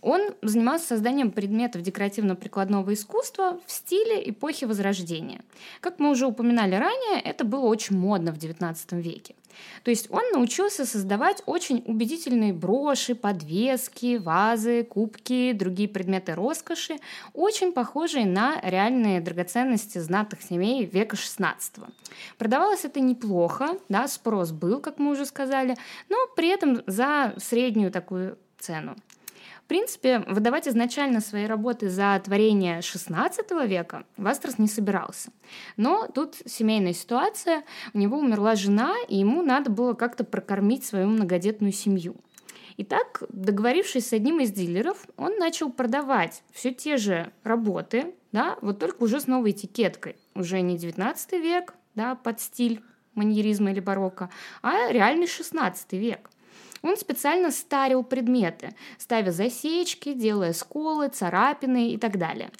Он 0.00 0.34
занимался 0.42 0.88
созданием 0.88 1.30
предметов 1.30 1.82
декоративно-прикладного 1.82 2.92
искусства 2.92 3.60
в 3.66 3.72
стиле 3.72 4.28
эпохи 4.30 4.64
Возрождения. 4.64 5.40
Как 5.80 5.98
мы 5.98 6.10
уже 6.10 6.26
упоминали 6.26 6.74
ранее, 6.74 7.20
это 7.20 7.44
было 7.44 7.64
очень 7.66 7.96
модно 7.96 8.32
в 8.32 8.38
XIX 8.38 8.76
веке. 9.00 9.34
То 9.82 9.90
есть 9.90 10.10
он 10.10 10.22
научился 10.32 10.84
создавать 10.84 11.42
очень 11.46 11.82
убедительные 11.86 12.52
броши, 12.52 13.14
подвески, 13.14 14.16
вазы, 14.16 14.84
кубки, 14.84 15.52
другие 15.52 15.88
предметы 15.88 16.34
роскоши, 16.34 16.96
очень 17.32 17.72
похожие 17.72 18.26
на 18.26 18.60
реальные 18.62 19.20
драгоценности 19.20 19.98
знатных 19.98 20.42
семей 20.42 20.84
века 20.84 21.16
XVI. 21.16 21.54
Продавалось 22.38 22.84
это 22.84 23.00
неплохо, 23.00 23.78
да, 23.88 24.08
спрос 24.08 24.50
был, 24.52 24.80
как 24.80 24.98
мы 24.98 25.12
уже 25.12 25.26
сказали, 25.26 25.33
но 26.08 26.16
при 26.36 26.48
этом 26.48 26.82
за 26.86 27.34
среднюю 27.38 27.90
такую 27.90 28.38
цену. 28.58 28.96
В 29.64 29.66
принципе, 29.66 30.18
выдавать 30.26 30.68
изначально 30.68 31.20
свои 31.20 31.46
работы 31.46 31.88
за 31.88 32.20
творение 32.22 32.80
XVI 32.80 33.66
века 33.66 34.04
Вастерс 34.18 34.58
не 34.58 34.68
собирался. 34.68 35.30
Но 35.78 36.06
тут 36.06 36.36
семейная 36.44 36.92
ситуация, 36.92 37.64
у 37.94 37.98
него 37.98 38.18
умерла 38.18 38.56
жена, 38.56 38.94
и 39.08 39.16
ему 39.16 39.42
надо 39.42 39.70
было 39.70 39.94
как-то 39.94 40.22
прокормить 40.22 40.84
свою 40.84 41.06
многодетную 41.06 41.72
семью. 41.72 42.16
Итак, 42.76 43.22
договорившись 43.30 44.08
с 44.08 44.12
одним 44.12 44.40
из 44.40 44.50
дилеров, 44.50 45.06
он 45.16 45.38
начал 45.38 45.70
продавать 45.70 46.42
все 46.52 46.74
те 46.74 46.98
же 46.98 47.32
работы, 47.42 48.14
да, 48.32 48.58
вот 48.60 48.80
только 48.80 49.04
уже 49.04 49.18
с 49.18 49.26
новой 49.26 49.52
этикеткой. 49.52 50.16
Уже 50.34 50.60
не 50.60 50.76
19 50.76 51.32
век, 51.40 51.74
да, 51.94 52.16
под 52.16 52.40
стиль 52.40 52.82
маньеризма 53.14 53.70
или 53.70 53.80
барокко, 53.80 54.30
а 54.62 54.90
реальный 54.90 55.26
16 55.26 55.92
век. 55.92 56.30
Он 56.84 56.98
специально 56.98 57.50
старил 57.50 58.04
предметы, 58.04 58.74
ставя 58.98 59.30
засечки, 59.30 60.12
делая 60.12 60.52
сколы, 60.52 61.08
царапины 61.08 61.92
и 61.92 61.96
так 61.96 62.18
далее. 62.18 62.50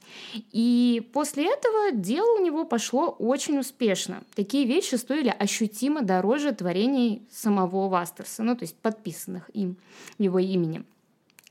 И 0.50 1.10
после 1.12 1.52
этого 1.52 1.92
дело 1.92 2.38
у 2.38 2.42
него 2.42 2.64
пошло 2.64 3.08
очень 3.18 3.58
успешно. 3.58 4.24
Такие 4.34 4.64
вещи 4.64 4.94
стоили 4.94 5.28
ощутимо 5.28 6.00
дороже 6.00 6.52
творений 6.52 7.28
самого 7.30 7.90
Вастерса, 7.90 8.42
ну 8.42 8.56
то 8.56 8.62
есть 8.62 8.76
подписанных 8.78 9.50
им, 9.52 9.76
его 10.16 10.38
именем. 10.38 10.86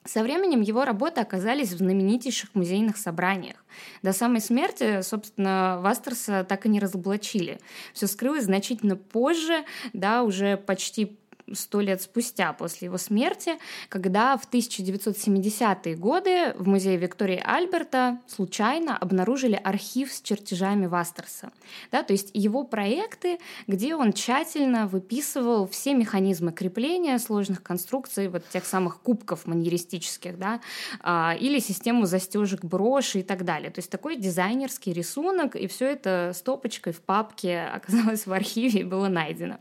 Со 0.05 0.21
временем 0.21 0.61
его 0.61 0.83
работы 0.83 1.21
оказались 1.21 1.71
в 1.71 1.77
знаменитейших 1.77 2.55
музейных 2.55 2.97
собраниях. 2.97 3.63
До 4.01 4.11
самой 4.11 4.41
смерти, 4.41 5.01
собственно, 5.01 5.79
Вастерса 5.81 6.43
так 6.43 6.65
и 6.65 6.69
не 6.69 6.79
разоблачили. 6.79 7.59
Все 7.93 8.07
скрылось 8.07 8.43
значительно 8.43 8.97
позже, 8.97 9.63
да, 9.93 10.23
уже 10.23 10.57
почти 10.57 11.17
сто 11.51 11.81
лет 11.81 12.01
спустя 12.01 12.53
после 12.53 12.85
его 12.87 12.97
смерти, 12.97 13.53
когда 13.89 14.37
в 14.37 14.49
1970-е 14.49 15.95
годы 15.95 16.53
в 16.57 16.67
музее 16.67 16.97
Виктории 16.97 17.41
Альберта 17.43 18.19
случайно 18.27 18.97
обнаружили 18.97 19.59
архив 19.61 20.11
с 20.11 20.21
чертежами 20.21 20.85
Вастерса. 20.85 21.51
Да, 21.91 22.03
то 22.03 22.13
есть 22.13 22.31
его 22.33 22.63
проекты, 22.63 23.39
где 23.67 23.95
он 23.95 24.13
тщательно 24.13 24.87
выписывал 24.87 25.67
все 25.67 25.93
механизмы 25.93 26.51
крепления 26.51 27.17
сложных 27.17 27.61
конструкций, 27.63 28.27
вот 28.27 28.47
тех 28.49 28.65
самых 28.65 29.01
кубков 29.01 29.45
маньеристических, 29.45 30.37
да, 30.37 30.61
а, 31.01 31.35
или 31.39 31.59
систему 31.59 32.05
застежек 32.05 32.63
броши 32.63 33.19
и 33.19 33.23
так 33.23 33.45
далее. 33.45 33.69
То 33.71 33.79
есть 33.79 33.89
такой 33.89 34.15
дизайнерский 34.15 34.93
рисунок, 34.93 35.55
и 35.55 35.67
все 35.67 35.87
это 35.87 36.31
стопочкой 36.33 36.93
в 36.93 37.01
папке 37.01 37.69
оказалось 37.73 38.25
в 38.25 38.33
архиве 38.33 38.81
и 38.81 38.83
было 38.83 39.07
найдено. 39.07 39.57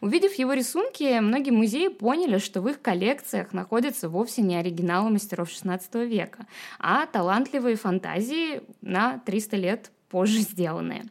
Увидев 0.00 0.34
его 0.34 0.52
рисунки, 0.52 1.20
многие 1.26 1.50
музеи 1.50 1.88
поняли, 1.88 2.38
что 2.38 2.60
в 2.62 2.68
их 2.68 2.80
коллекциях 2.80 3.52
находятся 3.52 4.08
вовсе 4.08 4.42
не 4.42 4.56
оригиналы 4.56 5.10
мастеров 5.10 5.50
XVI 5.50 6.06
века, 6.06 6.46
а 6.78 7.06
талантливые 7.06 7.76
фантазии 7.76 8.62
на 8.80 9.18
300 9.18 9.56
лет 9.56 9.90
позже 10.08 10.38
сделанные. 10.38 11.04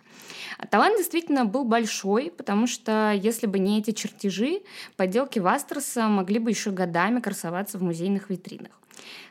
Талант 0.69 0.97
действительно 0.97 1.45
был 1.45 1.65
большой, 1.65 2.31
потому 2.31 2.65
что 2.65 3.11
если 3.13 3.45
бы 3.45 3.59
не 3.59 3.79
эти 3.79 3.91
чертежи, 3.91 4.61
подделки 4.95 5.39
Вастерса 5.39 6.07
могли 6.07 6.39
бы 6.39 6.49
еще 6.49 6.71
годами 6.71 7.19
красоваться 7.19 7.77
в 7.77 7.83
музейных 7.83 8.29
витринах. 8.29 8.71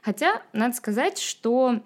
Хотя, 0.02 0.42
надо 0.52 0.76
сказать, 0.76 1.18
что 1.18 1.80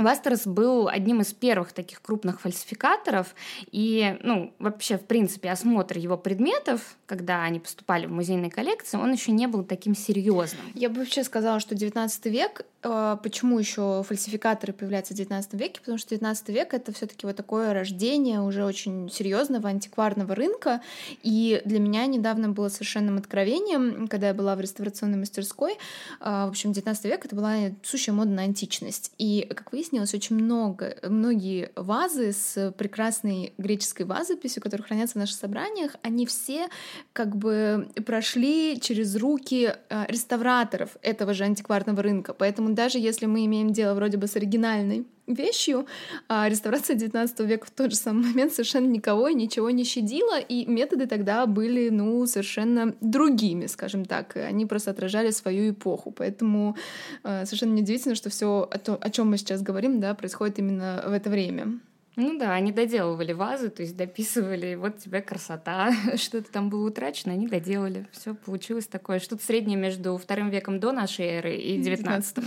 Вастерс 0.00 0.46
был 0.46 0.88
одним 0.88 1.20
из 1.20 1.32
первых 1.32 1.72
таких 1.72 2.00
крупных 2.02 2.40
фальсификаторов, 2.40 3.34
и, 3.70 4.16
ну, 4.22 4.52
вообще, 4.58 4.96
в 4.96 5.04
принципе, 5.04 5.50
осмотр 5.50 5.98
его 5.98 6.16
предметов, 6.16 6.96
когда 7.06 7.42
они 7.42 7.60
поступали 7.60 8.06
в 8.06 8.12
музейные 8.12 8.50
коллекции, 8.50 8.96
он 8.96 9.12
еще 9.12 9.32
не 9.32 9.46
был 9.46 9.64
таким 9.64 9.94
серьезным. 9.94 10.62
Я 10.74 10.88
бы 10.88 11.00
вообще 11.00 11.24
сказала, 11.24 11.60
что 11.60 11.74
19 11.74 12.26
век, 12.26 12.62
э, 12.82 13.16
почему 13.22 13.58
еще 13.58 14.02
фальсификаторы 14.06 14.72
появляются 14.72 15.12
в 15.12 15.16
19 15.16 15.54
веке, 15.54 15.80
потому 15.80 15.98
что 15.98 16.10
19 16.10 16.48
век 16.48 16.72
это 16.72 16.92
все-таки 16.92 17.26
вот 17.26 17.36
такое 17.36 17.74
рождение 17.74 18.40
уже 18.40 18.64
очень 18.64 19.10
серьезного 19.10 19.68
антикварного 19.68 20.34
рынка, 20.34 20.80
и 21.22 21.60
для 21.64 21.80
меня 21.80 22.06
недавно 22.06 22.48
было 22.48 22.68
совершенным 22.68 23.18
откровением, 23.18 24.08
когда 24.08 24.28
я 24.28 24.34
была 24.34 24.56
в 24.56 24.60
реставрационной 24.60 25.18
мастерской, 25.18 25.72
э, 25.72 25.76
в 26.20 26.48
общем, 26.48 26.72
19 26.72 27.04
век 27.04 27.24
это 27.24 27.36
была 27.36 27.56
сущая 27.82 28.14
мода 28.14 28.30
на 28.30 28.42
античность, 28.42 29.12
и, 29.18 29.46
как 29.50 29.72
выяснилось, 29.72 29.89
выяснилось, 29.90 30.14
очень 30.14 30.36
много, 30.36 30.96
многие 31.02 31.70
вазы 31.76 32.32
с 32.32 32.72
прекрасной 32.76 33.52
греческой 33.58 34.06
вазописью, 34.06 34.62
которые 34.62 34.84
хранятся 34.84 35.14
в 35.14 35.18
наших 35.18 35.36
собраниях, 35.36 35.96
они 36.02 36.26
все 36.26 36.68
как 37.12 37.36
бы 37.36 37.88
прошли 38.06 38.80
через 38.80 39.16
руки 39.16 39.74
э, 39.88 40.04
реставраторов 40.08 40.96
этого 41.02 41.34
же 41.34 41.44
антикварного 41.44 42.02
рынка. 42.02 42.34
Поэтому 42.34 42.72
даже 42.74 42.98
если 42.98 43.26
мы 43.26 43.44
имеем 43.46 43.72
дело 43.72 43.94
вроде 43.94 44.16
бы 44.16 44.26
с 44.26 44.36
оригинальной 44.36 45.06
вещью, 45.34 45.86
а 46.28 46.48
реставрация 46.48 46.96
19 46.96 47.40
века 47.40 47.66
в 47.66 47.70
тот 47.70 47.90
же 47.90 47.96
самый 47.96 48.26
момент 48.28 48.52
совершенно 48.52 48.86
никого 48.86 49.28
и 49.28 49.34
ничего 49.34 49.70
не 49.70 49.84
щадила, 49.84 50.38
и 50.38 50.66
методы 50.66 51.06
тогда 51.06 51.46
были, 51.46 51.88
ну, 51.88 52.26
совершенно 52.26 52.94
другими, 53.00 53.66
скажем 53.66 54.04
так. 54.04 54.36
Они 54.36 54.66
просто 54.66 54.90
отражали 54.90 55.30
свою 55.30 55.72
эпоху. 55.72 56.10
Поэтому 56.10 56.76
э, 57.24 57.44
совершенно 57.44 57.74
неудивительно, 57.74 58.14
что 58.14 58.30
все 58.30 58.68
о, 58.70 58.78
том, 58.78 58.98
о 59.00 59.10
чем 59.10 59.30
мы 59.30 59.38
сейчас 59.38 59.62
говорим, 59.62 60.00
да, 60.00 60.14
происходит 60.14 60.58
именно 60.58 61.04
в 61.06 61.12
это 61.12 61.30
время. 61.30 61.80
Ну 62.20 62.38
да, 62.38 62.52
они 62.52 62.70
доделывали 62.70 63.32
вазы, 63.32 63.70
то 63.70 63.80
есть 63.80 63.96
дописывали, 63.96 64.74
вот 64.74 64.98
тебе 64.98 65.22
красота, 65.22 65.90
что-то 66.16 66.52
там 66.52 66.68
было 66.68 66.86
утрачено, 66.86 67.32
они 67.32 67.46
доделали. 67.46 68.06
Все 68.12 68.34
получилось 68.34 68.86
такое, 68.86 69.20
что-то 69.20 69.42
среднее 69.42 69.78
между 69.78 70.18
вторым 70.18 70.50
веком 70.50 70.80
до 70.80 70.92
нашей 70.92 71.24
эры 71.24 71.56
и 71.56 71.78
девятнадцатым. 71.78 72.44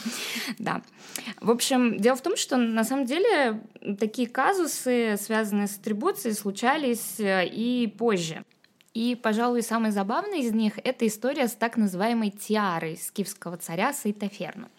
Да. 0.59 0.83
В 1.41 1.49
общем, 1.49 1.97
дело 1.97 2.15
в 2.15 2.21
том, 2.21 2.37
что 2.37 2.57
на 2.57 2.83
самом 2.83 3.05
деле 3.05 3.61
такие 3.99 4.27
казусы, 4.27 5.17
связанные 5.19 5.67
с 5.67 5.77
атрибуцией, 5.77 6.35
случались 6.35 7.19
э, 7.19 7.47
и 7.47 7.87
позже. 7.87 8.43
И, 8.93 9.15
пожалуй, 9.15 9.63
самый 9.63 9.89
забавный 9.89 10.41
из 10.41 10.53
них— 10.53 10.73
это 10.83 11.07
история 11.07 11.47
с 11.47 11.53
так 11.53 11.77
называемой 11.77 12.29
тиарой 12.29 12.95
скифского 12.97 13.57
царя 13.57 13.91
Саитоферну. 13.91 14.69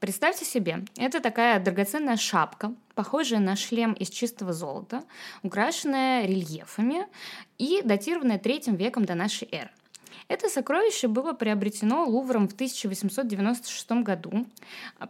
Представьте 0.00 0.44
себе, 0.44 0.84
это 0.96 1.20
такая 1.20 1.58
драгоценная 1.58 2.16
шапка, 2.16 2.72
похожая 2.94 3.40
на 3.40 3.56
шлем 3.56 3.94
из 3.94 4.10
чистого 4.10 4.52
золота, 4.52 5.02
украшенная 5.42 6.24
рельефами 6.24 7.06
и 7.58 7.82
датированная 7.82 8.38
третьим 8.38 8.76
веком 8.76 9.04
до 9.04 9.16
нашей 9.16 9.48
эры. 9.50 9.70
Это 10.28 10.48
сокровище 10.48 11.08
было 11.08 11.32
приобретено 11.32 12.04
Лувром 12.04 12.48
в 12.48 12.52
1896 12.52 13.90
году. 14.02 14.46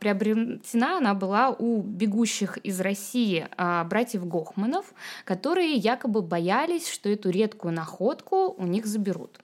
Приобретена 0.00 0.97
она 0.97 1.12
была 1.12 1.50
у 1.50 1.83
бегущих 1.83 2.57
из 2.59 2.80
России 2.80 3.47
а, 3.57 3.85
братьев 3.85 4.26
Гохманов, 4.26 4.95
которые 5.25 5.75
якобы 5.75 6.23
боялись, 6.23 6.88
что 6.88 7.11
эту 7.11 7.30
редкую 7.30 7.75
находку 7.75 8.54
у 8.57 8.64
них 8.64 8.87
заберут. 8.87 9.38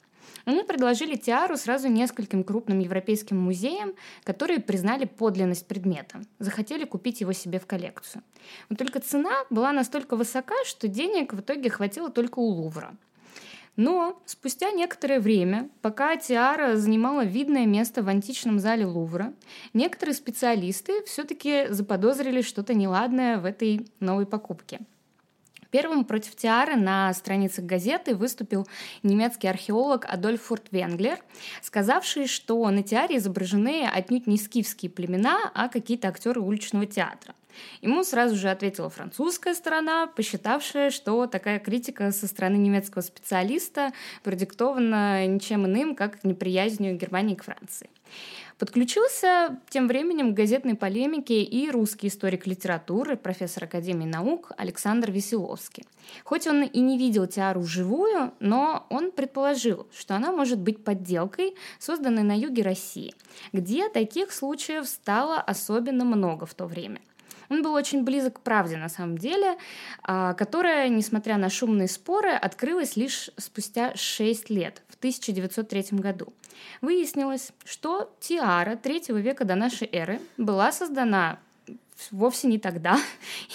Они 0.45 0.63
предложили 0.63 1.17
тиару 1.17 1.57
сразу 1.57 1.89
нескольким 1.89 2.45
крупным 2.45 2.79
европейским 2.79 3.39
музеям, 3.39 3.95
которые 4.25 4.61
признали 4.61 5.07
подлинность 5.07 5.67
предмета, 5.67 6.23
захотели 6.39 6.85
купить 6.85 7.21
его 7.21 7.33
себе 7.33 7.59
в 7.59 7.67
коллекцию. 7.67 8.23
Но 8.69 8.77
только 8.77 9.01
цена 9.01 9.45
была 9.51 9.73
настолько 9.73 10.17
высока, 10.17 10.55
что 10.65 10.89
денег 10.89 11.33
в 11.33 11.41
итоге 11.41 11.71
хватило 11.71 12.11
только 12.11 12.39
у 12.39 12.47
Лувра. 12.47 12.95
Но 13.77 14.23
спустя 14.25 14.71
некоторое 14.71 15.19
время, 15.19 15.69
пока 15.83 16.17
Тиара 16.17 16.77
занимала 16.77 17.25
видное 17.25 17.67
место 17.67 18.03
в 18.03 18.09
античном 18.09 18.61
зале 18.61 18.87
Лувра, 18.87 19.33
некоторые 19.73 20.15
специалисты 20.15 21.03
все-таки 21.07 21.67
заподозрили 21.71 22.43
что-то 22.43 22.73
неладное 22.73 23.39
в 23.39 23.45
этой 23.45 23.89
новой 23.99 24.27
покупке. 24.27 24.81
Первым 25.75 26.05
против 26.05 26.37
Тиары 26.37 26.77
на 26.77 27.13
страницах 27.15 27.65
газеты 27.65 28.15
выступил 28.15 28.65
немецкий 29.03 29.49
археолог 29.49 30.05
Адольф 30.09 30.43
Фуртвенглер, 30.43 31.19
сказавший, 31.63 32.29
что 32.29 32.71
на 32.71 32.85
Тиаре 32.85 33.17
изображены 33.17 33.85
отнюдь 33.93 34.29
не 34.29 34.39
скифские 34.39 34.89
племена, 34.89 35.51
а 35.53 35.69
какие-то 35.69 36.07
актеры 36.07 36.41
уличного 36.41 36.87
театра. 36.87 37.35
Ему 37.83 38.05
сразу 38.05 38.37
же 38.37 38.51
ответила 38.51 38.89
французская 38.89 39.53
сторона, 39.53 40.07
посчитавшая, 40.07 40.91
что 40.91 41.27
такая 41.27 41.59
критика 41.59 42.13
со 42.13 42.29
стороны 42.29 42.57
немецкого 42.57 43.03
специалиста 43.03 43.93
продиктована 44.23 45.27
ничем 45.27 45.67
иным, 45.67 45.97
как 45.97 46.23
неприязнью 46.23 46.97
Германии 46.97 47.35
к 47.35 47.43
Франции. 47.43 47.91
Подключился 48.59 49.61
тем 49.69 49.89
временем 49.89 50.33
к 50.33 50.37
газетной 50.37 50.77
полемике 50.77 51.43
и 51.43 51.71
русский 51.71 52.07
историк 52.07 52.47
литературы, 52.47 53.17
профессор 53.17 53.65
Академии 53.65 54.07
наук 54.07 54.53
Александр 54.57 55.11
Веселовский. 55.11 55.85
Хоть 56.23 56.47
он 56.47 56.63
и 56.63 56.81
не 56.81 56.97
видел 56.97 57.27
Тиару 57.27 57.61
вживую, 57.61 58.33
но 58.39 58.87
он 58.91 59.11
предположил, 59.11 59.89
что 59.93 60.15
она 60.15 60.31
может 60.31 60.61
быть 60.61 60.85
подделкой, 60.85 61.57
созданной 61.81 62.23
на 62.23 62.39
юге 62.39 62.63
России, 62.63 63.15
где 63.53 63.89
таких 63.89 64.33
случаев 64.33 64.87
стало 64.87 65.41
особенно 65.41 66.05
много 66.05 66.47
в 66.47 66.55
то 66.55 66.67
время– 66.67 67.01
он 67.55 67.63
был 67.63 67.73
очень 67.73 68.03
близок 68.03 68.39
к 68.39 68.41
правде 68.41 68.77
на 68.77 68.89
самом 68.89 69.17
деле, 69.17 69.57
а, 70.03 70.35
которая, 70.35 70.89
несмотря 70.89 71.37
на 71.39 71.49
шумные 71.49 71.89
споры, 71.89 72.31
открылась 72.31 72.97
лишь 72.97 73.31
спустя 73.37 73.95
6 73.95 74.51
лет, 74.51 74.83
в 74.89 74.97
1903 74.97 75.99
году. 75.99 76.33
Выяснилось, 76.81 77.53
что 77.65 78.13
тиара 78.21 78.77
третьего 78.77 79.19
века 79.19 79.45
до 79.45 79.55
нашей 79.55 79.89
эры 79.91 80.21
была 80.37 80.73
создана 80.73 81.39
вовсе 82.11 82.49
не 82.49 82.59
тогда 82.59 82.99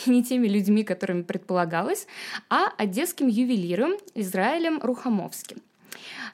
и 0.06 0.10
не 0.10 0.24
теми 0.24 0.48
людьми, 0.48 0.84
которыми 0.84 1.24
предполагалось, 1.24 2.08
а 2.50 2.72
одесским 2.77 3.27
ювелиром 3.27 3.94
Израилем 4.15 4.79
Рухамовским. 4.82 5.62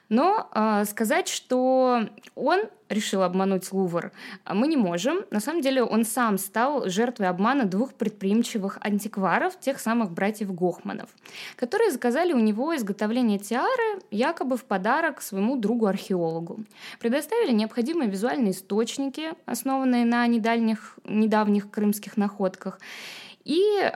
Но 0.08 0.48
э, 0.54 0.84
сказать, 0.84 1.28
что 1.28 2.08
он 2.34 2.60
решил 2.88 3.22
обмануть 3.22 3.72
Лувр, 3.72 4.12
мы 4.48 4.68
не 4.68 4.76
можем. 4.76 5.24
На 5.30 5.40
самом 5.40 5.60
деле 5.60 5.82
он 5.82 6.04
сам 6.04 6.38
стал 6.38 6.88
жертвой 6.88 7.28
обмана 7.28 7.64
двух 7.64 7.94
предприимчивых 7.94 8.78
антикваров, 8.80 9.58
тех 9.58 9.80
самых 9.80 10.12
братьев 10.12 10.54
Гохманов, 10.54 11.10
которые 11.56 11.90
заказали 11.90 12.32
у 12.32 12.38
него 12.38 12.76
изготовление 12.76 13.38
тиары 13.38 14.00
якобы 14.10 14.56
в 14.56 14.64
подарок 14.64 15.20
своему 15.20 15.56
другу-археологу. 15.56 16.60
Предоставили 17.00 17.52
необходимые 17.52 18.08
визуальные 18.08 18.52
источники, 18.52 19.32
основанные 19.46 20.04
на 20.04 20.26
недальних, 20.26 20.98
недавних 21.04 21.70
крымских 21.70 22.16
находках, 22.16 22.78
и, 23.44 23.92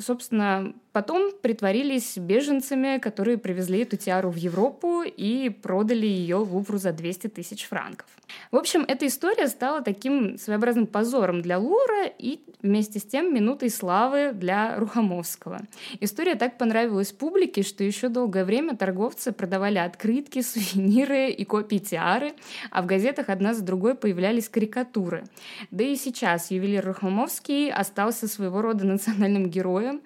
собственно, 0.00 0.72
потом 0.92 1.32
притворились 1.42 2.18
беженцами, 2.18 2.98
которые 2.98 3.38
привезли 3.38 3.80
эту 3.80 3.96
тиару 3.96 4.30
в 4.30 4.36
Европу 4.36 5.02
и 5.02 5.48
продали 5.50 6.06
ее 6.06 6.36
Лувру 6.36 6.78
за 6.78 6.92
200 6.92 7.28
тысяч 7.28 7.66
франков. 7.66 8.06
В 8.50 8.56
общем, 8.56 8.84
эта 8.86 9.06
история 9.06 9.48
стала 9.48 9.82
таким 9.82 10.38
своеобразным 10.38 10.86
позором 10.86 11.42
для 11.42 11.58
Лувра 11.58 12.06
и 12.06 12.40
вместе 12.62 12.98
с 12.98 13.04
тем 13.04 13.32
минутой 13.34 13.70
славы 13.70 14.32
для 14.32 14.76
Рухомовского. 14.76 15.60
История 16.00 16.34
так 16.34 16.58
понравилась 16.58 17.12
публике, 17.12 17.62
что 17.62 17.84
еще 17.84 18.08
долгое 18.08 18.44
время 18.44 18.76
торговцы 18.76 19.32
продавали 19.32 19.78
открытки, 19.78 20.42
сувениры 20.42 21.30
и 21.30 21.44
копии 21.44 21.78
тиары, 21.78 22.32
а 22.70 22.82
в 22.82 22.86
газетах 22.86 23.28
одна 23.28 23.54
за 23.54 23.64
другой 23.64 23.94
появлялись 23.94 24.48
карикатуры. 24.48 25.24
Да 25.70 25.84
и 25.84 25.96
сейчас 25.96 26.50
ювелир 26.50 26.84
Рухомовский 26.84 27.70
остался 27.70 28.28
своего 28.28 28.62
рода 28.62 28.84
национальным 28.84 29.48
героем. 29.48 30.02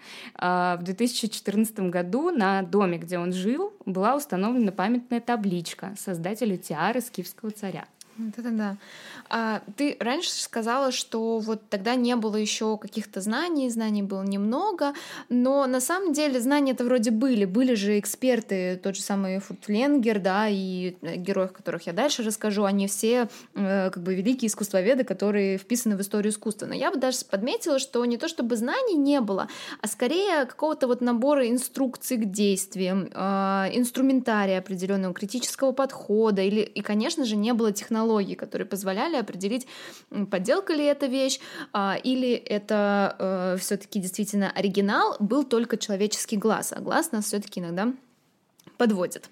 В 0.76 0.82
2014 0.82 1.90
году 1.90 2.30
на 2.30 2.62
доме, 2.62 2.98
где 2.98 3.18
он 3.18 3.32
жил, 3.32 3.72
была 3.84 4.16
установлена 4.16 4.72
памятная 4.72 5.20
табличка 5.20 5.94
создателю 5.98 6.56
тиары 6.56 7.00
скифского 7.00 7.50
царя. 7.50 7.86
Вот 8.16 8.38
это 8.38 8.50
да. 8.50 8.76
А, 9.28 9.62
ты 9.76 9.96
раньше 9.98 10.30
сказала, 10.30 10.92
что 10.92 11.38
вот 11.38 11.62
тогда 11.68 11.96
не 11.96 12.14
было 12.14 12.36
еще 12.36 12.78
каких-то 12.78 13.20
знаний, 13.20 13.68
знаний 13.70 14.02
было 14.02 14.22
немного, 14.22 14.92
но 15.28 15.66
на 15.66 15.80
самом 15.80 16.12
деле 16.12 16.40
знания-то 16.40 16.84
вроде 16.84 17.10
были. 17.10 17.44
Были 17.44 17.74
же 17.74 17.98
эксперты, 17.98 18.78
тот 18.82 18.96
же 18.96 19.02
самый 19.02 19.40
Фуртленгер, 19.40 20.20
да, 20.20 20.46
и 20.48 20.96
э, 21.02 21.16
героев, 21.16 21.52
которых 21.52 21.86
я 21.86 21.92
дальше 21.92 22.22
расскажу, 22.22 22.64
они 22.64 22.86
все 22.86 23.28
э, 23.54 23.90
как 23.90 24.02
бы 24.02 24.14
великие 24.14 24.48
искусствоведы, 24.48 25.02
которые 25.04 25.58
вписаны 25.58 25.96
в 25.96 26.00
историю 26.00 26.32
искусства. 26.32 26.66
Но 26.66 26.74
я 26.74 26.90
бы 26.90 26.98
даже 26.98 27.18
подметила, 27.28 27.78
что 27.78 28.04
не 28.04 28.18
то 28.18 28.28
чтобы 28.28 28.56
знаний 28.56 28.96
не 28.96 29.20
было, 29.20 29.48
а 29.80 29.88
скорее 29.88 30.44
какого-то 30.44 30.86
вот 30.86 31.00
набора 31.00 31.48
инструкций 31.48 32.18
к 32.18 32.26
действиям, 32.26 33.08
э, 33.12 33.20
инструментария 33.72 34.58
определенного 34.58 35.14
критического 35.14 35.72
подхода, 35.72 36.42
или, 36.42 36.60
и, 36.60 36.82
конечно 36.82 37.24
же, 37.24 37.36
не 37.36 37.52
было 37.52 37.72
технологий, 37.72 38.03
которые 38.34 38.66
позволяли 38.66 38.94
позволяли 38.94 39.16
определить, 39.16 39.66
подделка 40.30 40.74
ли 40.74 40.84
эта 40.84 41.06
вещь, 41.06 41.40
а, 41.72 41.96
или 42.04 42.32
это 42.32 43.16
э, 43.18 43.56
все-таки 43.58 43.98
действительно 43.98 44.50
оригинал, 44.50 45.16
был 45.20 45.44
только 45.44 45.76
человеческий 45.76 46.36
глаз, 46.36 46.72
а 46.72 46.80
глаз 46.80 47.12
нас 47.12 47.24
все-таки 47.26 47.60
иногда 47.60 47.92
подводит. 48.76 49.30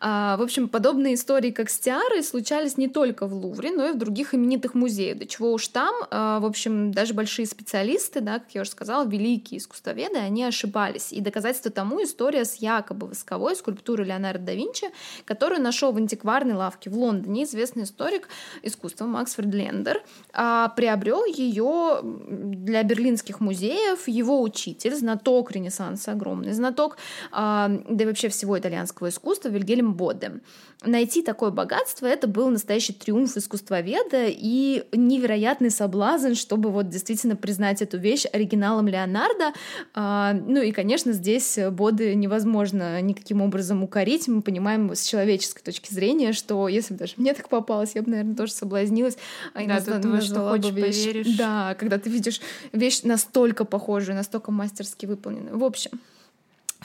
А, 0.00 0.36
в 0.36 0.42
общем, 0.42 0.68
подобные 0.68 1.14
истории, 1.14 1.50
как 1.50 1.70
с 1.70 1.78
Тиарой, 1.78 2.22
случались 2.22 2.76
не 2.76 2.88
только 2.88 3.26
в 3.26 3.34
Лувре, 3.34 3.72
но 3.72 3.88
и 3.88 3.92
в 3.92 3.98
других 3.98 4.34
именитых 4.34 4.74
музеях. 4.74 5.18
До 5.18 5.26
чего 5.26 5.52
уж 5.52 5.68
там, 5.68 5.94
а, 6.10 6.40
в 6.40 6.44
общем, 6.44 6.92
даже 6.92 7.14
большие 7.14 7.46
специалисты, 7.46 8.20
да, 8.20 8.38
как 8.38 8.54
я 8.54 8.60
уже 8.62 8.70
сказала, 8.70 9.06
великие 9.06 9.58
искусствоведы, 9.58 10.16
они 10.16 10.44
ошибались. 10.44 11.12
И 11.12 11.20
доказательство 11.20 11.70
тому 11.70 12.02
история 12.02 12.44
с 12.44 12.56
якобы 12.56 13.08
восковой 13.08 13.56
скульптурой 13.56 14.06
Леонардо 14.06 14.46
да 14.46 14.52
Винчи, 14.52 14.86
которую 15.24 15.60
нашел 15.60 15.92
в 15.92 15.96
антикварной 15.96 16.54
лавке 16.54 16.90
в 16.90 16.96
Лондоне 16.96 17.44
известный 17.44 17.82
историк 17.82 18.28
искусства 18.62 19.06
Макс 19.06 19.34
Фредлендер, 19.34 20.02
а, 20.32 20.68
приобрел 20.68 21.24
ее 21.24 22.00
для 22.02 22.82
берлинских 22.82 23.40
музеев 23.40 24.06
его 24.06 24.42
учитель, 24.42 24.94
знаток 24.94 25.50
Ренессанса, 25.50 26.12
огромный 26.12 26.52
знаток, 26.52 26.96
да 27.32 27.78
и 27.98 28.04
вообще 28.04 28.28
всего 28.28 28.58
итальянского 28.58 28.75
итальянского 28.76 29.08
искусства 29.08 29.48
Вильгельм 29.48 29.94
Боде. 29.94 30.40
Найти 30.84 31.22
такое 31.22 31.50
богатство— 31.50 32.06
это 32.06 32.26
был 32.26 32.50
настоящий 32.50 32.92
триумф 32.92 33.36
искусствоведа 33.36 34.26
и 34.28 34.84
невероятный 34.92 35.70
соблазн, 35.70 36.34
чтобы 36.34 36.70
вот 36.70 36.90
действительно 36.90 37.34
признать 37.34 37.80
эту 37.80 37.96
вещь 37.96 38.26
оригиналом 38.30 38.86
Леонардо. 38.86 39.52
А, 39.94 40.34
ну 40.34 40.60
и, 40.60 40.72
конечно, 40.72 41.12
здесь 41.12 41.58
Боды 41.70 42.14
невозможно 42.14 43.00
никаким 43.00 43.40
образом 43.40 43.82
укорить. 43.82 44.28
Мы 44.28 44.42
понимаем 44.42 44.94
с 44.94 45.04
человеческой 45.04 45.62
точки 45.62 45.92
зрения, 45.92 46.32
что 46.32 46.68
если 46.68 46.92
бы 46.92 47.00
даже 47.00 47.14
мне 47.16 47.32
так 47.32 47.48
попалось, 47.48 47.92
я 47.94 48.02
бы, 48.02 48.10
наверное, 48.10 48.36
тоже 48.36 48.52
соблазнилась. 48.52 49.16
А 49.54 49.64
да, 49.64 49.80
ты 49.80 49.98
думаешь, 49.98 50.24
что 50.24 50.50
хочешь, 50.50 50.72
вещь. 50.72 51.04
поверишь. 51.04 51.36
Да, 51.36 51.74
когда 51.78 51.98
ты 51.98 52.10
видишь 52.10 52.40
вещь 52.72 53.02
настолько 53.02 53.64
похожую, 53.64 54.14
настолько 54.14 54.52
мастерски 54.52 55.06
выполненную. 55.06 55.58
В 55.58 55.64
общем, 55.64 55.92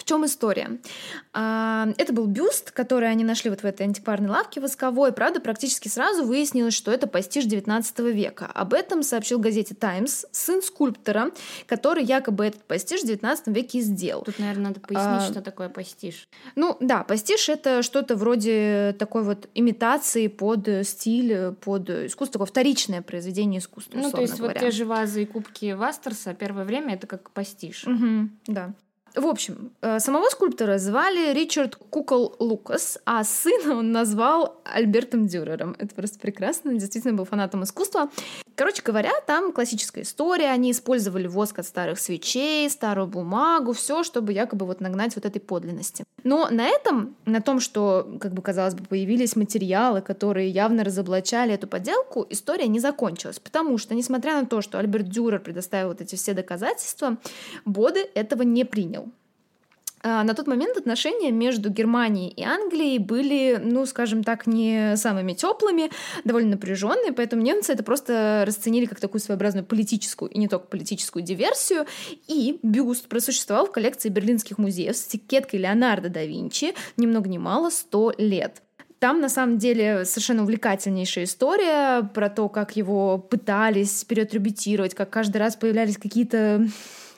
в 0.01 0.03
чем 0.03 0.25
история? 0.25 0.79
А, 1.31 1.87
это 1.97 2.11
был 2.11 2.25
бюст, 2.25 2.71
который 2.71 3.09
они 3.09 3.23
нашли 3.23 3.51
вот 3.51 3.61
в 3.61 3.65
этой 3.65 3.83
антикварной 3.83 4.29
лавке 4.29 4.59
восковой. 4.59 5.11
Правда, 5.11 5.39
практически 5.39 5.87
сразу 5.87 6.23
выяснилось, 6.23 6.73
что 6.73 6.91
это 6.91 7.05
постиж 7.05 7.45
19 7.45 7.99
века. 7.99 8.47
Об 8.47 8.73
этом 8.73 9.03
сообщил 9.03 9.37
газете 9.39 9.75
«Таймс» 9.75 10.25
сын 10.31 10.63
скульптора, 10.63 11.31
который 11.67 12.03
якобы 12.03 12.47
этот 12.47 12.63
постиж 12.63 13.01
в 13.01 13.05
19 13.05 13.47
веке 13.47 13.81
сделал. 13.81 14.23
Тут, 14.23 14.39
наверное, 14.39 14.69
надо 14.69 14.79
пояснить, 14.79 15.29
а, 15.29 15.31
что 15.31 15.41
такое 15.41 15.69
постиж. 15.69 16.27
Ну 16.55 16.75
да, 16.79 17.03
постиж— 17.03 17.47
это 17.49 17.83
что-то 17.83 18.15
вроде 18.15 18.95
такой 18.97 19.23
вот 19.23 19.49
имитации 19.53 20.27
под 20.27 20.67
стиль, 20.83 21.51
под 21.61 21.89
искусство, 21.89 22.33
такое 22.33 22.47
вторичное 22.47 23.03
произведение 23.03 23.59
искусства, 23.59 23.99
Ну, 23.99 24.09
то 24.09 24.21
есть 24.21 24.37
говоря. 24.37 24.59
вот 24.59 24.59
те 24.59 24.71
же 24.71 24.85
вазы 24.85 25.23
и 25.23 25.25
кубки 25.27 25.73
Вастерса 25.73 26.33
первое 26.33 26.65
время— 26.65 26.93
это 26.95 27.05
как 27.05 27.29
постиж. 27.29 27.85
Угу, 27.85 28.29
да. 28.47 28.73
В 29.15 29.27
общем, 29.27 29.71
э, 29.81 29.99
самого 29.99 30.29
скульптора 30.29 30.77
звали 30.77 31.33
Ричард 31.33 31.75
Кукол 31.75 32.35
Лукас, 32.39 32.97
а 33.05 33.23
сына 33.23 33.75
он 33.75 33.91
назвал 33.91 34.61
Альбертом 34.63 35.27
Дюрером. 35.27 35.75
Это 35.79 35.93
просто 35.93 36.19
прекрасно, 36.19 36.71
он 36.71 36.77
действительно 36.77 37.13
был 37.13 37.25
фанатом 37.25 37.63
искусства. 37.63 38.09
Короче 38.61 38.83
говоря, 38.83 39.09
там 39.25 39.53
классическая 39.53 40.03
история, 40.03 40.51
они 40.51 40.69
использовали 40.69 41.25
воск 41.25 41.57
от 41.57 41.65
старых 41.65 41.99
свечей, 41.99 42.69
старую 42.69 43.07
бумагу, 43.07 43.73
все, 43.73 44.03
чтобы 44.03 44.33
якобы 44.33 44.67
вот 44.67 44.81
нагнать 44.81 45.15
вот 45.15 45.25
этой 45.25 45.39
подлинности. 45.39 46.03
Но 46.23 46.47
на 46.51 46.67
этом, 46.67 47.15
на 47.25 47.41
том, 47.41 47.59
что, 47.59 48.19
как 48.21 48.33
бы 48.33 48.43
казалось 48.43 48.75
бы, 48.75 48.83
появились 48.83 49.35
материалы, 49.35 50.01
которые 50.01 50.47
явно 50.47 50.83
разоблачали 50.83 51.55
эту 51.55 51.67
подделку, 51.67 52.23
история 52.29 52.67
не 52.67 52.79
закончилась, 52.79 53.39
потому 53.39 53.79
что, 53.79 53.95
несмотря 53.95 54.39
на 54.39 54.45
то, 54.45 54.61
что 54.61 54.77
Альберт 54.77 55.09
Дюрер 55.09 55.39
предоставил 55.39 55.87
вот 55.87 56.01
эти 56.01 56.15
все 56.15 56.35
доказательства, 56.35 57.17
Боды 57.65 58.11
этого 58.13 58.43
не 58.43 58.63
принял. 58.63 59.09
А, 60.03 60.23
на 60.23 60.33
тот 60.33 60.47
момент 60.47 60.77
отношения 60.77 61.31
между 61.31 61.69
Германией 61.69 62.29
и 62.29 62.43
Англией 62.43 62.97
были, 62.97 63.59
ну, 63.63 63.85
скажем 63.85 64.23
так, 64.23 64.47
не 64.47 64.95
самыми 64.97 65.33
теплыми, 65.33 65.91
довольно 66.23 66.51
напряженные, 66.51 67.13
поэтому 67.13 67.41
немцы 67.43 67.73
это 67.73 67.83
просто 67.83 68.43
расценили 68.45 68.85
как 68.85 68.99
такую 68.99 69.21
своеобразную 69.21 69.65
политическую 69.65 70.29
и 70.31 70.39
не 70.39 70.47
только 70.47 70.67
политическую 70.67 71.23
диверсию. 71.23 71.85
И 72.27 72.59
бюст 72.63 73.07
просуществовал 73.07 73.67
в 73.67 73.71
коллекции 73.71 74.09
берлинских 74.09 74.57
музеев 74.57 74.95
с 74.95 75.07
этикеткой 75.07 75.59
Леонардо 75.59 76.09
да 76.09 76.23
Винчи 76.23 76.73
ни 76.97 77.05
много 77.05 77.29
ни 77.29 77.37
мало 77.37 77.69
100 77.69 78.15
лет. 78.17 78.61
Там, 78.99 79.19
на 79.19 79.29
самом 79.29 79.57
деле, 79.57 80.05
совершенно 80.05 80.43
увлекательнейшая 80.43 81.23
история 81.23 82.03
про 82.13 82.29
то, 82.29 82.49
как 82.49 82.75
его 82.75 83.17
пытались 83.17 84.03
переатрибутировать, 84.03 84.93
как 84.93 85.09
каждый 85.09 85.37
раз 85.37 85.55
появлялись 85.55 85.97
какие-то 85.97 86.67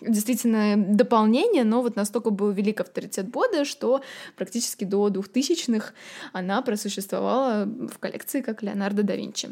действительно 0.07 0.75
дополнение, 0.77 1.63
но 1.63 1.81
вот 1.81 1.95
настолько 1.95 2.29
был 2.29 2.51
велик 2.51 2.81
авторитет 2.81 3.27
Боды, 3.27 3.65
что 3.65 4.01
практически 4.35 4.83
до 4.83 5.07
2000-х 5.07 5.93
она 6.31 6.61
просуществовала 6.61 7.65
в 7.65 7.97
коллекции 7.99 8.41
как 8.41 8.63
Леонардо 8.63 9.03
да 9.03 9.15
Винчи. 9.15 9.49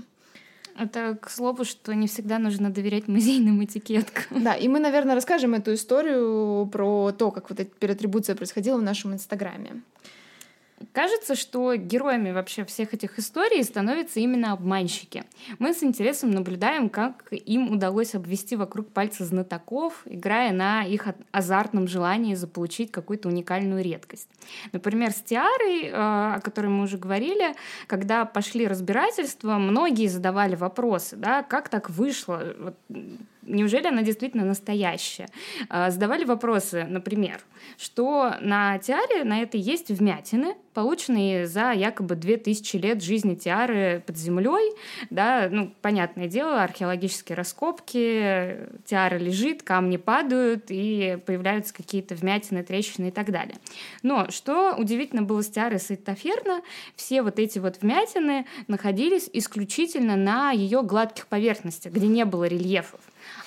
Это 0.77 1.17
к 1.21 1.29
слову, 1.29 1.65
что 1.65 1.93
не 1.93 2.07
всегда 2.07 2.39
нужно 2.39 2.69
доверять 2.69 3.07
музейным 3.07 3.63
этикеткам. 3.63 4.43
Да, 4.43 4.55
и 4.55 4.67
мы, 4.67 4.79
наверное, 4.79 5.15
расскажем 5.15 5.53
эту 5.53 5.73
историю 5.73 6.67
про 6.71 7.11
то, 7.11 7.31
как 7.31 7.49
вот 7.49 7.59
эта 7.59 7.69
переатрибуция 7.77 8.35
происходила 8.35 8.77
в 8.77 8.81
нашем 8.81 9.13
Инстаграме. 9.13 9.81
Кажется, 10.93 11.35
что 11.35 11.75
героями 11.75 12.31
вообще 12.31 12.65
всех 12.65 12.93
этих 12.93 13.19
историй 13.19 13.63
становятся 13.63 14.19
именно 14.19 14.53
обманщики. 14.53 15.23
Мы 15.59 15.73
с 15.73 15.83
интересом 15.83 16.31
наблюдаем, 16.31 16.89
как 16.89 17.31
им 17.31 17.71
удалось 17.71 18.15
обвести 18.15 18.55
вокруг 18.55 18.89
пальца 18.89 19.25
знатоков, 19.25 20.01
играя 20.05 20.51
на 20.51 20.83
их 20.83 21.07
азартном 21.31 21.87
желании 21.87 22.35
заполучить 22.35 22.91
какую-то 22.91 23.29
уникальную 23.29 23.83
редкость. 23.83 24.27
Например, 24.71 25.11
с 25.11 25.21
Тиарой, 25.21 25.85
э, 25.85 25.91
о 25.93 26.39
которой 26.41 26.67
мы 26.67 26.83
уже 26.83 26.97
говорили, 26.97 27.55
когда 27.87 28.25
пошли 28.25 28.67
разбирательства, 28.67 29.57
многие 29.57 30.07
задавали 30.07 30.55
вопросы, 30.55 31.15
да, 31.15 31.43
как 31.43 31.69
так 31.69 31.89
вышло, 31.89 32.73
неужели 33.43 33.87
она 33.87 34.01
действительно 34.01 34.45
настоящая? 34.45 35.27
А, 35.69 35.91
задавали 35.91 36.25
вопросы, 36.25 36.85
например, 36.87 37.41
что 37.77 38.35
на 38.41 38.77
тиаре 38.79 39.23
на 39.23 39.41
этой 39.41 39.59
есть 39.59 39.89
вмятины, 39.89 40.55
полученные 40.73 41.47
за 41.47 41.71
якобы 41.71 42.15
2000 42.15 42.77
лет 42.77 43.03
жизни 43.03 43.35
тиары 43.35 44.03
под 44.05 44.17
землей. 44.17 44.73
Да, 45.09 45.49
ну, 45.51 45.73
понятное 45.81 46.27
дело, 46.27 46.63
археологические 46.63 47.35
раскопки, 47.35 48.57
тиара 48.85 49.17
лежит, 49.17 49.63
камни 49.63 49.97
падают, 49.97 50.65
и 50.69 51.17
появляются 51.25 51.73
какие-то 51.73 52.15
вмятины, 52.15 52.63
трещины 52.63 53.07
и 53.07 53.11
так 53.11 53.31
далее. 53.31 53.57
Но 54.03 54.29
что 54.29 54.75
удивительно 54.75 55.23
было 55.23 55.41
с 55.41 55.49
тиарой 55.49 55.79
Сайтоферна, 55.79 56.61
все 56.95 57.21
вот 57.21 57.39
эти 57.39 57.59
вот 57.59 57.81
вмятины 57.81 58.45
находились 58.67 59.29
исключительно 59.33 60.15
на 60.15 60.51
ее 60.51 60.83
гладких 60.83 61.27
поверхностях, 61.27 61.91
где 61.93 62.07
не 62.07 62.25
было 62.25 62.45
рельефов. 62.45 62.99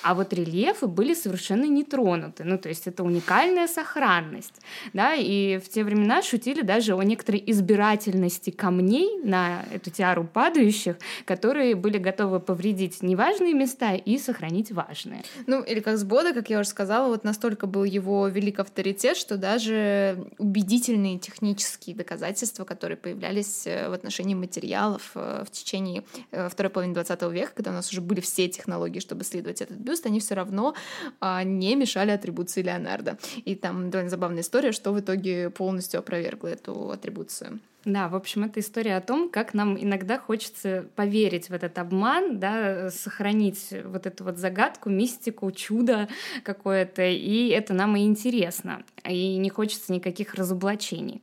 А 0.05 0.15
вот 0.15 0.35
рельефы 0.35 0.87
были 0.87 1.15
совершенно 1.15 1.65
не 1.65 1.83
тронуты. 1.83 2.45
Ну, 2.45 2.59
то 2.59 2.69
есть 2.69 2.87
это 2.87 3.03
уникальная 3.03 3.67
сохранность. 3.67 4.55
Да? 4.93 5.15
И 5.15 5.59
в 5.59 5.69
те 5.71 5.83
времена 5.83 6.23
шутили 6.23 6.61
даже 6.61 6.95
о 6.95 7.03
некоторой 7.03 7.43
избирательности 7.47 8.51
камней 8.51 9.23
на 9.25 9.65
эту 9.73 9.91
тиару 9.91 10.29
падающих, 10.31 10.97
которые 11.25 11.75
были 11.75 11.97
готовы 11.97 12.39
повредить 12.39 13.03
неважные 13.03 13.55
места 13.55 13.95
и 13.95 14.19
сохранить 14.19 14.71
важные. 14.73 15.23
Ну, 15.47 15.63
или 15.63 15.81
как 15.81 15.97
с 15.97 16.05
Бода, 16.05 16.35
как 16.35 16.51
я 16.51 16.61
уже 16.61 16.69
сказала, 16.69 17.09
вот 17.09 17.25
настолько 17.25 17.67
был 17.67 17.85
его 17.85 18.29
велик 18.29 18.59
авторитет, 18.59 19.17
что 19.17 19.39
даже 19.39 20.27
убедительные 20.37 21.19
технические 21.19 21.97
доказательства, 21.97 22.65
которые 22.65 22.99
появлялись 22.99 23.67
э, 23.67 23.89
в 23.89 23.95
отношении 23.95 24.35
материалов 24.35 25.13
э, 25.15 25.45
в 25.47 25.51
течение 25.51 26.05
э, 26.31 26.51
второй 26.51 26.71
половины 26.71 26.93
20 26.93 27.23
века, 27.33 27.53
когда 27.55 27.71
у 27.71 27.75
нас 27.75 27.91
уже 27.91 28.03
были 28.03 28.21
все 28.21 28.49
технологии, 28.49 29.01
чтобы 29.01 29.25
следовать 29.25 29.63
этот 29.63 29.79
бюст, 29.79 29.94
бюст, 29.95 30.07
они 30.07 30.21
все 30.21 30.35
равно 30.35 30.75
а, 31.21 31.45
не 31.45 31.77
мешали 31.77 32.11
атрибуции 32.11 32.63
Леонардо. 32.63 33.17
И 33.45 33.55
там 33.55 33.91
довольно 33.91 34.11
забавная 34.11 34.43
история, 34.43 34.73
что 34.73 34.93
в 34.93 35.01
итоге 35.01 35.51
полностью 35.51 36.01
опровергло 36.01 36.49
эту 36.49 36.91
атрибуцию. 36.91 37.61
Да, 37.85 38.09
в 38.09 38.17
общем, 38.17 38.45
это 38.45 38.61
история 38.61 38.97
о 38.97 39.03
том, 39.03 39.29
как 39.29 39.53
нам 39.53 39.77
иногда 39.79 40.19
хочется 40.19 40.87
поверить 40.97 41.51
в 41.51 41.53
этот 41.53 41.79
обман, 41.79 42.39
да, 42.41 42.91
сохранить 42.91 43.75
вот 43.85 44.07
эту 44.07 44.25
вот 44.25 44.39
загадку, 44.39 44.89
мистику, 44.89 45.53
чудо 45.53 46.09
какое-то, 46.45 47.03
и 47.03 47.49
это 47.49 47.75
нам 47.75 47.95
и 47.97 48.05
интересно, 48.05 48.83
и 49.07 49.37
не 49.37 49.51
хочется 49.51 49.93
никаких 49.93 50.35
разоблачений. 50.35 51.21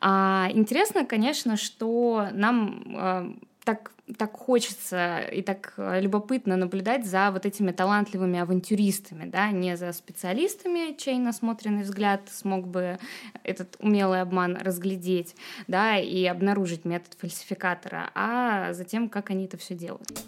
А, 0.00 0.48
интересно, 0.52 1.04
конечно, 1.04 1.56
что 1.56 2.28
нам 2.32 2.84
а, 2.96 3.34
так 3.64 3.92
так 4.18 4.36
хочется 4.36 5.20
и 5.20 5.42
так 5.42 5.74
э, 5.76 6.00
любопытно 6.00 6.56
наблюдать 6.56 7.06
за 7.06 7.30
вот 7.30 7.46
этими 7.46 7.70
талантливыми 7.70 8.40
авантюристами, 8.40 9.28
да, 9.28 9.50
не 9.50 9.76
за 9.76 9.92
специалистами, 9.92 10.96
чей 10.96 11.18
насмотренный 11.18 11.82
взгляд 11.82 12.22
смог 12.30 12.66
бы 12.66 12.98
этот 13.44 13.76
умелый 13.78 14.20
обман 14.20 14.56
разглядеть, 14.56 15.36
да, 15.68 15.96
и 15.96 16.24
обнаружить 16.24 16.84
метод 16.84 17.16
фальсификатора, 17.20 18.10
а 18.14 18.72
за 18.72 18.84
тем, 18.84 19.08
как 19.08 19.30
они 19.30 19.44
это 19.44 19.56
все 19.56 19.74
делают. 19.74 20.24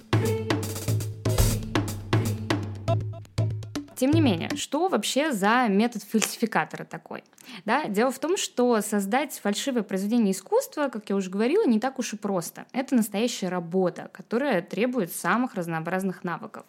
Тем 4.03 4.11
не 4.11 4.21
менее, 4.21 4.49
что 4.57 4.89
вообще 4.89 5.31
за 5.31 5.69
метод 5.69 6.03
фальсификатора 6.03 6.83
такой? 6.83 7.23
Да? 7.65 7.85
Дело 7.85 8.11
в 8.11 8.19
том, 8.19 8.37
что 8.37 8.81
создать 8.81 9.39
фальшивое 9.39 9.85
произведение 9.85 10.33
искусства, 10.33 10.89
как 10.89 11.09
я 11.09 11.15
уже 11.15 11.31
говорила, 11.31 11.65
не 11.65 11.79
так 11.79 12.01
уж 12.01 12.13
и 12.13 12.17
просто. 12.17 12.67
Это 12.73 12.97
настоящая 12.97 13.49
работа, 13.49 14.11
которая 14.13 14.61
требует 14.61 15.13
самых 15.13 15.55
разнообразных 15.55 16.25
навыков. 16.25 16.65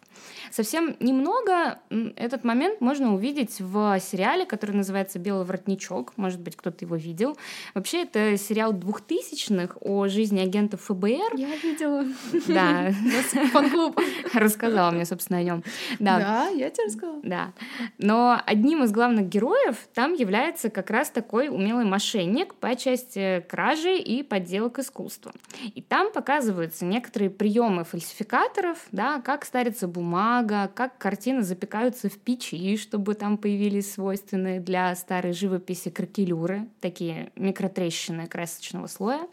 Совсем 0.52 0.96
немного 1.00 1.80
этот 2.14 2.44
момент 2.44 2.80
можно 2.80 3.12
увидеть 3.12 3.56
в 3.58 3.98
сериале, 3.98 4.46
который 4.46 4.76
называется 4.76 5.18
«Белый 5.18 5.44
воротничок». 5.44 6.12
Может 6.16 6.40
быть, 6.40 6.54
кто-то 6.54 6.84
его 6.84 6.94
видел. 6.94 7.36
Вообще, 7.74 8.02
это 8.02 8.36
сериал 8.36 8.72
двухтысячных 8.72 9.76
о 9.80 10.06
жизни 10.06 10.38
агентов 10.38 10.82
ФБР. 10.82 11.34
Я 11.34 11.56
видела. 11.56 12.04
Да. 12.46 12.92
Фан-клуб. 13.52 14.00
Рассказала 14.34 14.92
мне, 14.92 15.04
собственно, 15.04 15.40
о 15.40 15.42
нем. 15.42 15.64
Да, 15.98 16.48
я 16.48 16.70
тебе 16.70 16.84
рассказала. 16.84 17.23
Да. 17.24 17.54
Но 17.96 18.38
одним 18.44 18.84
из 18.84 18.92
главных 18.92 19.30
героев 19.30 19.88
там 19.94 20.12
является 20.12 20.68
как 20.68 20.90
раз 20.90 21.08
такой 21.08 21.48
умелый 21.48 21.86
мошенник 21.86 22.54
по 22.54 22.76
части 22.76 23.42
кражи 23.48 23.96
и 23.96 24.22
подделок 24.22 24.78
искусства. 24.78 25.32
И 25.74 25.80
там 25.80 26.12
показываются 26.12 26.84
некоторые 26.84 27.30
приемы 27.30 27.84
фальсификаторов, 27.84 28.78
да, 28.92 29.22
как 29.22 29.46
старится 29.46 29.88
бумага, 29.88 30.70
как 30.74 30.98
картины 30.98 31.42
запекаются 31.42 32.10
в 32.10 32.18
печи, 32.18 32.76
чтобы 32.76 33.14
там 33.14 33.38
появились 33.38 33.94
свойственные 33.94 34.60
для 34.60 34.94
старой 34.94 35.32
живописи 35.32 35.88
кракелюры, 35.88 36.68
такие 36.82 37.32
микротрещины 37.36 38.26
красочного 38.26 38.86
слоя. 38.86 39.26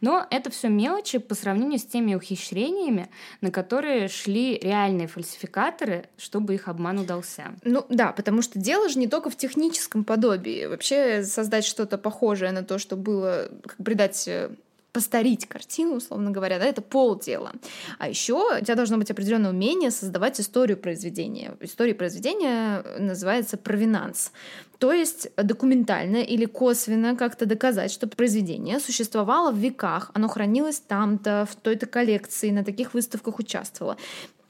Но 0.00 0.26
это 0.30 0.50
все 0.50 0.68
мелочи 0.68 1.18
по 1.18 1.34
сравнению 1.34 1.78
с 1.78 1.84
теми 1.84 2.14
ухищрениями, 2.14 3.08
на 3.40 3.50
которые 3.50 4.08
шли 4.08 4.58
реальные 4.58 5.08
фальсификаторы, 5.08 6.08
чтобы 6.16 6.54
их 6.54 6.68
обман 6.68 7.00
удался. 7.00 7.54
Ну 7.64 7.84
да, 7.88 8.12
потому 8.12 8.42
что 8.42 8.58
дело 8.58 8.88
же 8.88 8.98
не 8.98 9.08
только 9.08 9.30
в 9.30 9.36
техническом 9.36 10.04
подобии. 10.04 10.66
Вообще 10.66 11.22
создать 11.24 11.64
что-то 11.64 11.98
похожее 11.98 12.52
на 12.52 12.62
то, 12.62 12.78
что 12.78 12.96
было, 12.96 13.48
как 13.64 13.76
придать 13.76 14.28
постарить 14.98 15.46
картину, 15.46 15.94
условно 15.94 16.32
говоря, 16.32 16.58
да, 16.58 16.64
это 16.64 16.82
полдела. 16.82 17.52
А 18.00 18.08
еще 18.08 18.58
у 18.58 18.64
тебя 18.64 18.74
должно 18.74 18.98
быть 18.98 19.12
определенное 19.12 19.50
умение 19.50 19.92
создавать 19.92 20.40
историю 20.40 20.76
произведения. 20.76 21.56
История 21.60 21.94
произведения 21.94 22.82
называется 22.98 23.56
провинанс. 23.56 24.32
То 24.78 24.92
есть 24.92 25.28
документально 25.36 26.16
или 26.16 26.46
косвенно 26.46 27.14
как-то 27.14 27.46
доказать, 27.46 27.92
что 27.92 28.08
произведение 28.08 28.80
существовало 28.80 29.52
в 29.52 29.58
веках, 29.58 30.10
оно 30.14 30.26
хранилось 30.26 30.80
там-то, 30.80 31.46
в 31.48 31.54
той-то 31.54 31.86
коллекции, 31.86 32.50
на 32.50 32.64
таких 32.64 32.92
выставках 32.92 33.38
участвовало. 33.38 33.96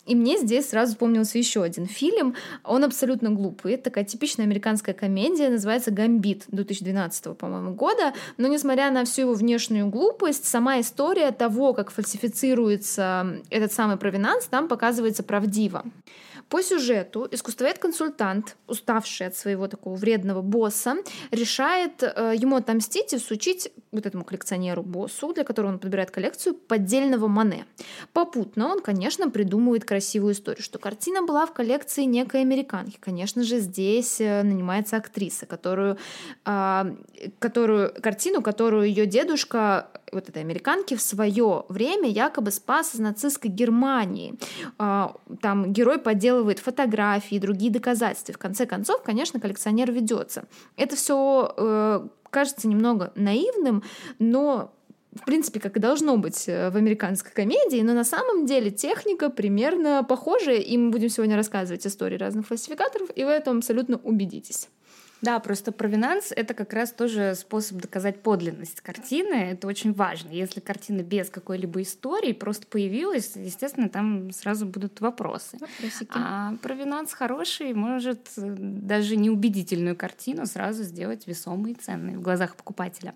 И 0.09 0.15
мне 0.15 0.39
здесь 0.39 0.71
сразу 0.71 0.93
вспомнился 0.93 1.37
еще 1.37 1.63
один 1.63 1.87
фильм. 1.87 2.35
Он 2.65 2.83
абсолютно 2.85 3.31
глупый. 3.31 3.75
Это 3.75 3.85
такая 3.85 4.05
типичная 4.05 4.47
американская 4.47 4.95
комедия, 4.95 5.51
называется 5.51 5.91
«Гамбит» 5.91 6.45
2012, 6.49 7.37
по-моему, 7.37 7.75
года. 7.75 8.15
Но 8.39 8.49
несмотря 8.49 8.91
на 8.91 9.05
всю 9.05 9.23
его 9.23 9.35
внешнюю 9.35 9.89
глупость, 9.89 10.47
сама 10.47 10.81
история 10.81 11.31
того, 11.31 11.75
как 11.75 11.91
фальсифицируется 11.91 13.41
этот 13.51 13.73
самый 13.73 13.99
провинанс, 13.99 14.47
там 14.47 14.67
показывается 14.67 15.23
правдиво. 15.23 15.85
По 16.49 16.63
сюжету 16.63 17.29
искусствовед-консультант, 17.31 18.57
уставший 18.67 19.27
от 19.27 19.37
своего 19.37 19.69
такого 19.69 19.97
вредного 19.97 20.41
босса, 20.41 20.97
решает 21.31 22.03
э, 22.03 22.35
ему 22.37 22.57
отомстить 22.57 23.13
и 23.13 23.19
всучить 23.19 23.71
вот 23.93 24.07
этому 24.07 24.25
коллекционеру-боссу, 24.25 25.33
для 25.35 25.45
которого 25.45 25.73
он 25.73 25.79
подбирает 25.79 26.11
коллекцию, 26.11 26.55
поддельного 26.55 27.29
Мане. 27.29 27.67
Попутно 28.15 28.69
он, 28.69 28.81
конечно, 28.81 29.29
придумывает 29.29 29.85
красивую 29.85 30.33
историю, 30.33 30.63
что 30.63 30.79
картина 30.79 31.23
была 31.23 31.45
в 31.45 31.53
коллекции 31.53 32.05
некой 32.05 32.41
американки. 32.41 32.97
Конечно 32.99 33.43
же, 33.43 33.59
здесь 33.59 34.19
э, 34.19 34.43
нанимается 34.43 34.97
актриса, 34.97 35.45
которую, 35.45 35.99
э, 36.47 36.97
которую 37.39 37.93
картину, 38.01 38.41
которую 38.41 38.89
ее 38.89 39.05
дедушка 39.05 39.91
вот 40.13 40.29
этой 40.29 40.43
американки 40.43 40.95
в 40.95 41.01
свое 41.01 41.65
время 41.69 42.09
якобы 42.09 42.51
спас 42.51 42.95
из 42.95 43.01
нацистской 43.01 43.51
Германии. 43.51 44.39
Э, 44.79 45.09
там 45.41 45.73
герой 45.73 45.99
подделывает 45.99 46.59
фотографии 46.59 47.37
и 47.37 47.41
другие 47.41 47.73
доказательства. 47.73 48.35
В 48.35 48.39
конце 48.39 48.67
концов, 48.67 49.03
конечно, 49.03 49.41
коллекционер 49.41 49.93
ведется. 49.93 50.45
Это 50.77 50.97
все 50.97 51.55
э, 51.57 52.07
кажется 52.31 52.69
немного 52.69 53.13
наивным, 53.15 53.83
но 54.19 54.73
в 55.15 55.25
принципе, 55.25 55.59
как 55.59 55.77
и 55.77 55.81
должно 55.81 56.17
быть 56.17 56.49
э, 56.49 56.71
в 56.71 56.77
американской 56.77 57.33
комедии, 57.33 57.81
но 57.83 57.93
на 57.95 58.05
самом 58.05 58.47
деле 58.47 58.71
техника 58.71 59.31
примерно 59.31 60.05
похожая, 60.05 60.59
и 60.59 60.77
мы 60.77 60.91
будем 60.91 61.09
сегодня 61.09 61.37
рассказывать 61.37 61.87
истории 61.87 62.17
разных 62.17 62.47
фальсификаторов, 62.47 63.09
и 63.15 63.25
в 63.25 63.29
этом 63.29 63.59
абсолютно 63.59 63.99
убедитесь. 63.99 64.69
Да, 65.21 65.41
просто 65.41 65.73
провинанс— 65.73 66.33
это 66.37 66.55
как 66.55 66.73
раз 66.73 66.93
тоже 66.93 67.35
способ 67.35 67.79
доказать 67.79 68.23
подлинность 68.23 68.81
картины. 68.81 69.35
Это 69.35 69.67
очень 69.67 69.93
важно. 69.93 70.31
Если 70.31 70.61
картина 70.61 71.03
без 71.03 71.29
какой-либо 71.29 71.83
истории 71.83 72.33
просто 72.33 72.67
появилась, 72.69 73.33
естественно, 73.35 73.89
там 73.89 74.31
сразу 74.31 74.65
будут 74.67 75.01
вопросы. 75.01 75.59
Вопросики. 75.59 76.11
А 76.15 76.55
провинанс 76.63 77.13
хороший 77.13 77.75
может 77.75 78.29
даже 78.37 79.17
неубедительную 79.17 79.97
картину 79.97 80.47
сразу 80.47 80.85
сделать 80.85 81.27
весомой 81.27 81.73
и 81.73 81.75
ценной 81.75 82.17
в 82.17 82.23
глазах 82.23 82.55
покупателя. 82.55 83.15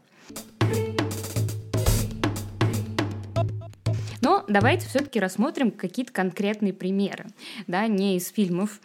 Но 4.23 4.45
давайте 4.49 4.87
все-таки 4.87 5.19
рассмотрим 5.21 5.71
какие-то 5.71 6.12
конкретные 6.12 6.73
примеры, 6.73 7.27
да, 7.67 7.87
не 7.87 8.17
из 8.17 8.29
фильмов 8.29 8.81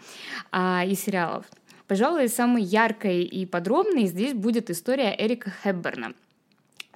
а 0.52 0.84
из 0.84 1.00
сериалов. 1.00 1.46
Пожалуй, 1.88 2.28
самой 2.28 2.64
яркой 2.64 3.24
и 3.24 3.46
подробной 3.46 4.06
здесь 4.08 4.34
будет 4.34 4.70
история 4.70 5.16
Эрика 5.18 5.52
Хепберна 5.64 6.14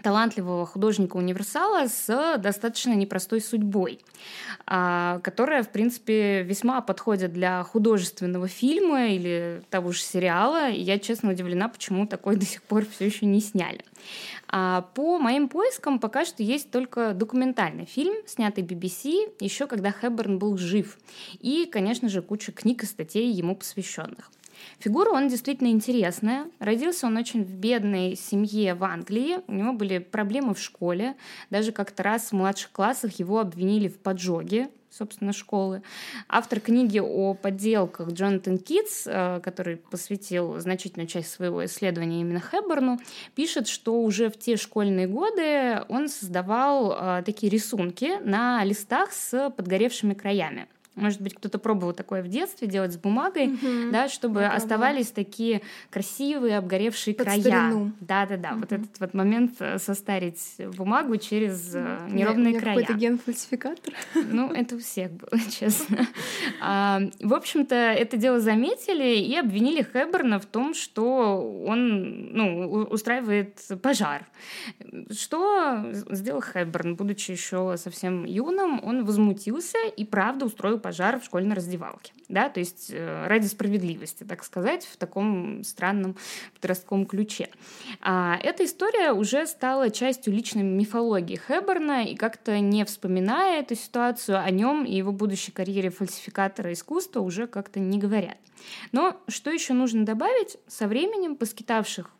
талантливого 0.01 0.65
художника-универсала 0.65 1.87
с 1.87 2.37
достаточно 2.37 2.93
непростой 2.93 3.41
судьбой, 3.41 3.99
а, 4.65 5.19
которая, 5.19 5.63
в 5.63 5.69
принципе, 5.69 6.43
весьма 6.43 6.81
подходит 6.81 7.33
для 7.33 7.63
художественного 7.63 8.47
фильма 8.47 9.09
или 9.09 9.61
того 9.69 9.91
же 9.91 10.01
сериала. 10.01 10.69
И 10.69 10.81
я, 10.81 10.99
честно, 10.99 11.31
удивлена, 11.31 11.69
почему 11.69 12.07
такой 12.07 12.35
до 12.35 12.45
сих 12.45 12.63
пор 12.63 12.85
все 12.85 13.05
еще 13.05 13.25
не 13.25 13.41
сняли. 13.41 13.85
А 14.47 14.81
по 14.95 15.17
моим 15.17 15.47
поискам 15.47 15.99
пока 15.99 16.25
что 16.25 16.43
есть 16.43 16.71
только 16.71 17.13
документальный 17.13 17.85
фильм, 17.85 18.15
снятый 18.25 18.63
BBC, 18.63 19.33
еще 19.39 19.67
когда 19.67 19.91
Хэбберн 19.91 20.39
был 20.39 20.57
жив. 20.57 20.97
И, 21.39 21.69
конечно 21.71 22.09
же, 22.09 22.21
куча 22.21 22.51
книг 22.51 22.83
и 22.83 22.85
статей 22.85 23.31
ему 23.31 23.55
посвященных. 23.55 24.31
Фигура 24.79 25.09
он 25.11 25.27
действительно 25.27 25.67
интересная. 25.67 26.47
Родился 26.59 27.07
он 27.07 27.17
очень 27.17 27.43
в 27.43 27.51
бедной 27.51 28.15
семье 28.15 28.73
в 28.73 28.83
Англии. 28.83 29.39
У 29.47 29.53
него 29.53 29.73
были 29.73 29.99
проблемы 29.99 30.53
в 30.53 30.59
школе. 30.59 31.15
Даже 31.49 31.71
как-то 31.71 32.03
раз 32.03 32.29
в 32.29 32.33
младших 32.33 32.71
классах 32.71 33.19
его 33.19 33.39
обвинили 33.39 33.87
в 33.87 33.99
поджоге 33.99 34.69
собственно, 34.91 35.33
школы. 35.33 35.81
Автор 36.27 36.59
книги 36.59 36.99
о 36.99 37.33
подделках 37.33 38.11
Джонатан 38.11 38.57
Китс, 38.57 39.03
э, 39.07 39.39
который 39.41 39.77
посвятил 39.77 40.59
значительную 40.59 41.07
часть 41.07 41.31
своего 41.31 41.65
исследования 41.65 42.21
именно 42.21 42.39
Хэбборну, 42.39 42.99
пишет, 43.33 43.67
что 43.67 44.01
уже 44.01 44.29
в 44.29 44.37
те 44.37 44.57
школьные 44.57 45.07
годы 45.07 45.83
он 45.87 46.09
создавал 46.09 46.91
э, 46.91 47.23
такие 47.25 47.49
рисунки 47.49 48.19
на 48.23 48.63
листах 48.63 49.13
с 49.13 49.49
подгоревшими 49.51 50.13
краями. 50.13 50.67
Может 50.95 51.21
быть, 51.21 51.35
кто-то 51.35 51.57
пробовал 51.57 51.93
такое 51.93 52.21
в 52.21 52.27
детстве 52.27 52.67
делать 52.67 52.91
с 52.91 52.97
бумагой, 52.97 53.47
угу, 53.47 53.91
да, 53.91 54.09
чтобы 54.09 54.45
оставались 54.45 55.07
такие 55.07 55.61
красивые 55.89 56.57
обгоревшие 56.57 57.15
Под 57.15 57.27
края. 57.27 57.39
Старину. 57.39 57.91
Да, 58.01 58.25
да, 58.25 58.35
да. 58.35 58.49
Угу. 58.51 58.59
Вот 58.59 58.71
этот 58.73 58.99
вот 58.99 59.13
момент 59.13 59.53
э, 59.59 59.77
состарить 59.79 60.57
бумагу 60.75 61.15
через 61.15 61.71
э, 61.73 62.07
неровные 62.09 62.59
края. 62.59 62.75
Какой-то 62.75 62.99
ген 62.99 63.19
фальсификатор. 63.19 63.93
Ну, 64.15 64.51
это 64.51 64.75
у 64.75 64.79
всех 64.79 65.11
было, 65.11 65.39
честно. 65.49 66.05
А, 66.61 66.99
в 67.21 67.33
общем-то, 67.33 67.73
это 67.73 68.17
дело 68.17 68.41
заметили 68.41 69.15
и 69.15 69.33
обвинили 69.37 69.83
Хэбберна 69.83 70.39
в 70.39 70.45
том, 70.45 70.73
что 70.73 71.63
он 71.65 72.33
ну, 72.33 72.67
устраивает 72.89 73.61
пожар. 73.81 74.27
Что 75.09 75.85
сделал 76.09 76.41
Хэбберн, 76.41 76.95
будучи 76.95 77.31
еще 77.31 77.75
совсем 77.77 78.25
юным, 78.25 78.83
он 78.83 79.05
возмутился 79.05 79.77
и 79.95 80.03
правда 80.03 80.45
устроил 80.45 80.80
пожар 80.81 81.19
в 81.19 81.23
школьной 81.23 81.55
раздевалке. 81.55 82.13
Да? 82.27 82.49
То 82.49 82.59
есть 82.59 82.89
э, 82.91 83.27
ради 83.27 83.47
справедливости, 83.47 84.23
так 84.23 84.43
сказать, 84.43 84.85
в 84.85 84.97
таком 84.97 85.63
странном 85.63 86.15
подростковом 86.55 87.05
ключе. 87.05 87.49
А 88.01 88.37
эта 88.41 88.65
история 88.65 89.13
уже 89.13 89.47
стала 89.47 89.89
частью 89.89 90.33
личной 90.33 90.63
мифологии 90.63 91.35
Хэбберна, 91.35 92.05
и 92.05 92.15
как-то 92.15 92.59
не 92.59 92.83
вспоминая 92.85 93.61
эту 93.61 93.75
ситуацию, 93.75 94.39
о 94.39 94.49
нем 94.49 94.83
и 94.83 94.95
его 94.95 95.11
будущей 95.11 95.51
карьере 95.51 95.89
фальсификатора 95.89 96.73
искусства 96.73 97.21
уже 97.21 97.47
как-то 97.47 97.79
не 97.79 97.97
говорят. 97.97 98.37
Но 98.91 99.19
что 99.27 99.51
еще 99.51 99.73
нужно 99.73 100.05
добавить? 100.05 100.57
Со 100.67 100.87
временем 100.87 101.35
поскитавших 101.35 102.11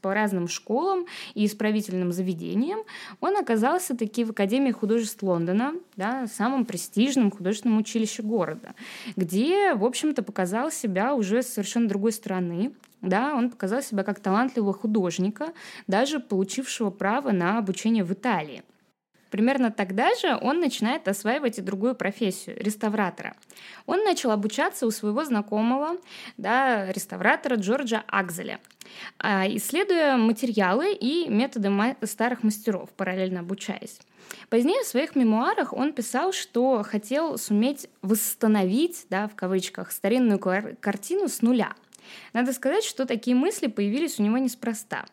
по 0.00 0.14
разным 0.14 0.48
школам 0.48 1.06
и 1.34 1.46
исправительным 1.46 2.12
заведениям, 2.12 2.80
он 3.20 3.36
оказался 3.36 3.96
таки 3.96 4.24
в 4.24 4.30
Академии 4.30 4.72
художеств 4.72 5.22
Лондона, 5.22 5.74
да, 5.96 6.26
самом 6.26 6.64
престижном 6.64 7.30
художественном 7.30 7.78
училище 7.78 8.22
города, 8.22 8.74
где, 9.16 9.74
в 9.74 9.84
общем-то, 9.84 10.22
показал 10.22 10.70
себя 10.70 11.14
уже 11.14 11.42
с 11.42 11.48
совершенно 11.48 11.88
другой 11.88 12.12
стороны. 12.12 12.72
Да, 13.00 13.34
он 13.34 13.50
показал 13.50 13.82
себя 13.82 14.04
как 14.04 14.20
талантливого 14.20 14.72
художника, 14.72 15.52
даже 15.88 16.20
получившего 16.20 16.90
право 16.90 17.32
на 17.32 17.58
обучение 17.58 18.04
в 18.04 18.12
Италии. 18.12 18.62
Примерно 19.32 19.70
тогда 19.70 20.14
же 20.14 20.38
он 20.42 20.60
начинает 20.60 21.08
осваивать 21.08 21.58
и 21.58 21.62
другую 21.62 21.94
профессию– 21.94 22.54
реставратора. 22.62 23.34
Он 23.86 24.04
начал 24.04 24.30
обучаться 24.30 24.86
у 24.86 24.90
своего 24.90 25.24
знакомого, 25.24 25.96
да, 26.36 26.92
реставратора 26.92 27.56
Джорджа 27.56 28.04
Акзеля, 28.08 28.60
а, 29.18 29.48
исследуя 29.48 30.18
материалы 30.18 30.92
и 30.92 31.30
методы 31.30 31.72
старых 32.02 32.42
мастеров, 32.42 32.90
параллельно 32.90 33.40
обучаясь. 33.40 34.00
Позднее 34.50 34.82
в 34.82 34.86
своих 34.86 35.16
мемуарах 35.16 35.72
он 35.72 35.94
писал, 35.94 36.34
что 36.34 36.82
хотел 36.82 37.38
суметь 37.38 37.88
восстановить, 38.02 39.06
да, 39.08 39.28
в 39.28 39.34
кавычках, 39.34 39.92
старинную 39.92 40.38
картину 40.38 41.28
с 41.28 41.40
нуля– 41.40 41.72
Надо 42.32 42.52
сказать, 42.52 42.84
что 42.84 43.06
такие 43.06 43.36
мысли 43.36 43.66
появились 43.66 44.18
у 44.18 44.22
него 44.22 44.38
неспроста. 44.38 45.04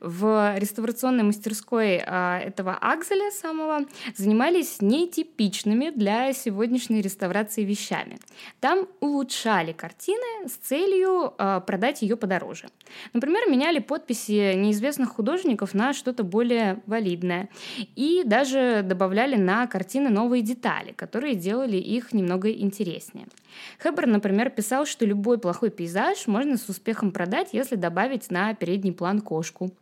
В 0.00 0.54
реставрационной 0.58 1.22
мастерской 1.22 2.02
а, 2.04 2.38
этого 2.38 2.74
Акзеля 2.74 3.30
самого 3.30 3.86
занимались 4.16 4.80
нетипичными 4.80 5.90
для 5.90 6.32
сегодняшней 6.32 7.02
реставрации 7.02 7.64
вещами. 7.64 8.18
Там 8.60 8.88
улучшали 9.00 9.72
картины 9.72 10.48
с 10.48 10.52
целью 10.52 11.34
а, 11.38 11.60
продать 11.60 12.02
ее 12.02 12.16
подороже. 12.16 12.68
Например, 13.12 13.48
меняли 13.48 13.78
подписи 13.78 14.54
неизвестных 14.54 15.10
художников 15.10 15.74
на 15.74 15.92
что-то 15.92 16.24
более 16.24 16.82
валидное. 16.86 17.48
И 17.96 18.22
даже 18.24 18.82
добавляли 18.82 19.36
на 19.36 19.66
картины 19.66 20.08
новые 20.10 20.42
детали, 20.42 20.92
которые 20.92 21.34
делали 21.34 21.76
их 21.76 22.12
немного 22.12 22.50
интереснее. 22.50 23.26
Хэббер, 23.78 24.06
например, 24.06 24.50
писал, 24.50 24.86
что 24.86 25.04
любой 25.04 25.38
плохой 25.38 25.70
пейзаж 25.70 26.26
можно 26.26 26.56
с 26.56 26.68
успехом 26.68 27.12
продать, 27.12 27.50
если 27.52 27.76
добавить 27.76 28.30
на 28.30 28.54
передний 28.54 28.92
план 28.92 29.20
кошку. 29.20 29.72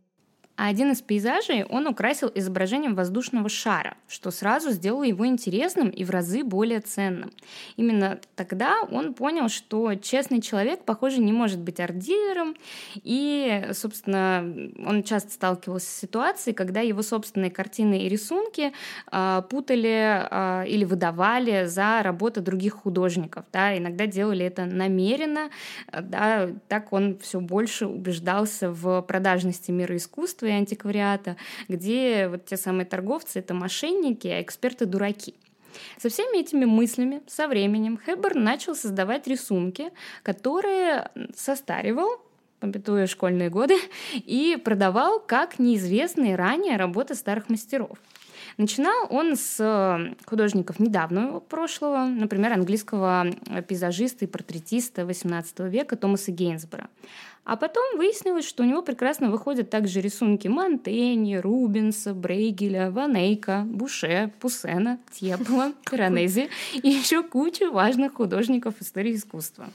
А 0.61 0.67
один 0.67 0.93
из 0.93 1.01
пейзажей 1.01 1.65
он 1.65 1.87
украсил 1.87 2.31
изображением 2.35 2.95
воздушного 2.95 3.49
шара, 3.49 3.97
что 4.09 4.31
сразу 4.31 4.73
сделало 4.73 5.05
его 5.05 5.27
интересным 5.27 5.89
и 5.89 6.05
в 6.05 6.11
разы 6.11 6.45
более 6.45 6.81
ценным. 6.81 7.33
Именно 7.77 8.21
тогда 8.37 8.83
он 8.91 9.15
понял, 9.15 9.49
что 9.49 9.95
честный 9.95 10.43
человек, 10.43 10.85
похоже, 10.85 11.23
не 11.23 11.33
может 11.33 11.61
быть 11.61 11.81
арт-дилером, 11.81 12.57
и, 12.97 13.71
собственно, 13.73 14.45
он 14.87 15.03
часто 15.03 15.33
сталкивался 15.33 15.87
с 15.87 16.01
ситуацией, 16.01 16.55
когда 16.55 16.81
его 16.81 17.01
собственные 17.01 17.51
картины 17.51 18.03
и 18.03 18.11
рисунки 18.11 18.75
э, 19.11 19.43
путали 19.49 20.29
э, 20.31 20.69
или 20.69 20.85
выдавали 20.85 21.65
за 21.69 22.03
работы 22.03 22.43
других 22.43 22.75
художников. 22.75 23.47
Да, 23.51 23.79
иногда 23.79 24.07
делали 24.07 24.45
это 24.45 24.67
намеренно, 24.67 25.49
да, 25.91 26.51
так 26.69 26.93
он 26.93 27.19
все 27.21 27.41
больше 27.41 27.87
убеждался 27.87 28.71
в 28.71 29.01
продажности 29.01 29.71
мира 29.71 29.97
искусства 29.97 30.50
и 30.53 30.59
антиквариата, 30.59 31.37
где 31.69 32.29
вот 32.29 32.47
те 32.47 32.57
самые 32.57 32.87
торговцы— 32.87 33.39
это 33.41 33.55
мошенники, 33.55 34.29
а 34.29 34.43
эксперты— 34.43 34.85
дураки. 34.87 35.35
Со 35.99 36.09
всеми 36.09 36.41
этими 36.41 36.65
мыслями 36.65 37.23
со 37.27 37.47
временем 37.47 37.97
Хэббер 37.97 38.35
начал 38.35 38.75
создавать 38.75 39.27
рисунки, 39.27 39.91
которые 40.23 41.11
состаривал 41.35 42.21
памятуя 42.61 43.07
школьные 43.07 43.49
годы, 43.49 43.79
и 44.13 44.57
продавал 44.63 45.19
как 45.19 45.59
неизвестные 45.59 46.37
ранее 46.37 46.77
работы 46.77 47.15
старых 47.15 47.49
мастеров. 47.49 47.99
Начинал 48.61 49.07
он 49.09 49.37
с 49.37 50.15
художников 50.27 50.81
недавнего 50.81 51.41
прошлого, 51.41 52.05
например, 52.05 52.53
английского 52.53 53.29
пейзажиста 53.67 54.27
и 54.27 54.29
портретиста 54.29 55.01
XVIII 55.01 55.71
века 55.71 55.97
Томаса 55.97 56.31
Гейнсбора. 56.31 56.91
А 57.47 57.57
потом 57.57 57.97
выяснилось, 57.97 58.47
что 58.47 58.63
у 58.63 58.67
него 58.67 58.83
прекрасно 58.83 59.31
выходят 59.31 59.71
также 59.71 60.03
рисунки 60.03 60.47
Монтеньи, 60.47 61.37
Рубенса, 61.37 62.13
Брейгеля, 62.13 62.91
Ванейка, 62.91 63.63
Буше, 63.65 64.31
Пусена, 64.41 64.99
Тепла, 65.11 65.73
Пиранези 65.91 66.51
и 66.75 66.91
еще 66.91 67.23
куча 67.23 67.71
важных 67.71 68.13
художников 68.13 68.75
истории 68.81 69.15
искусства. 69.15 69.71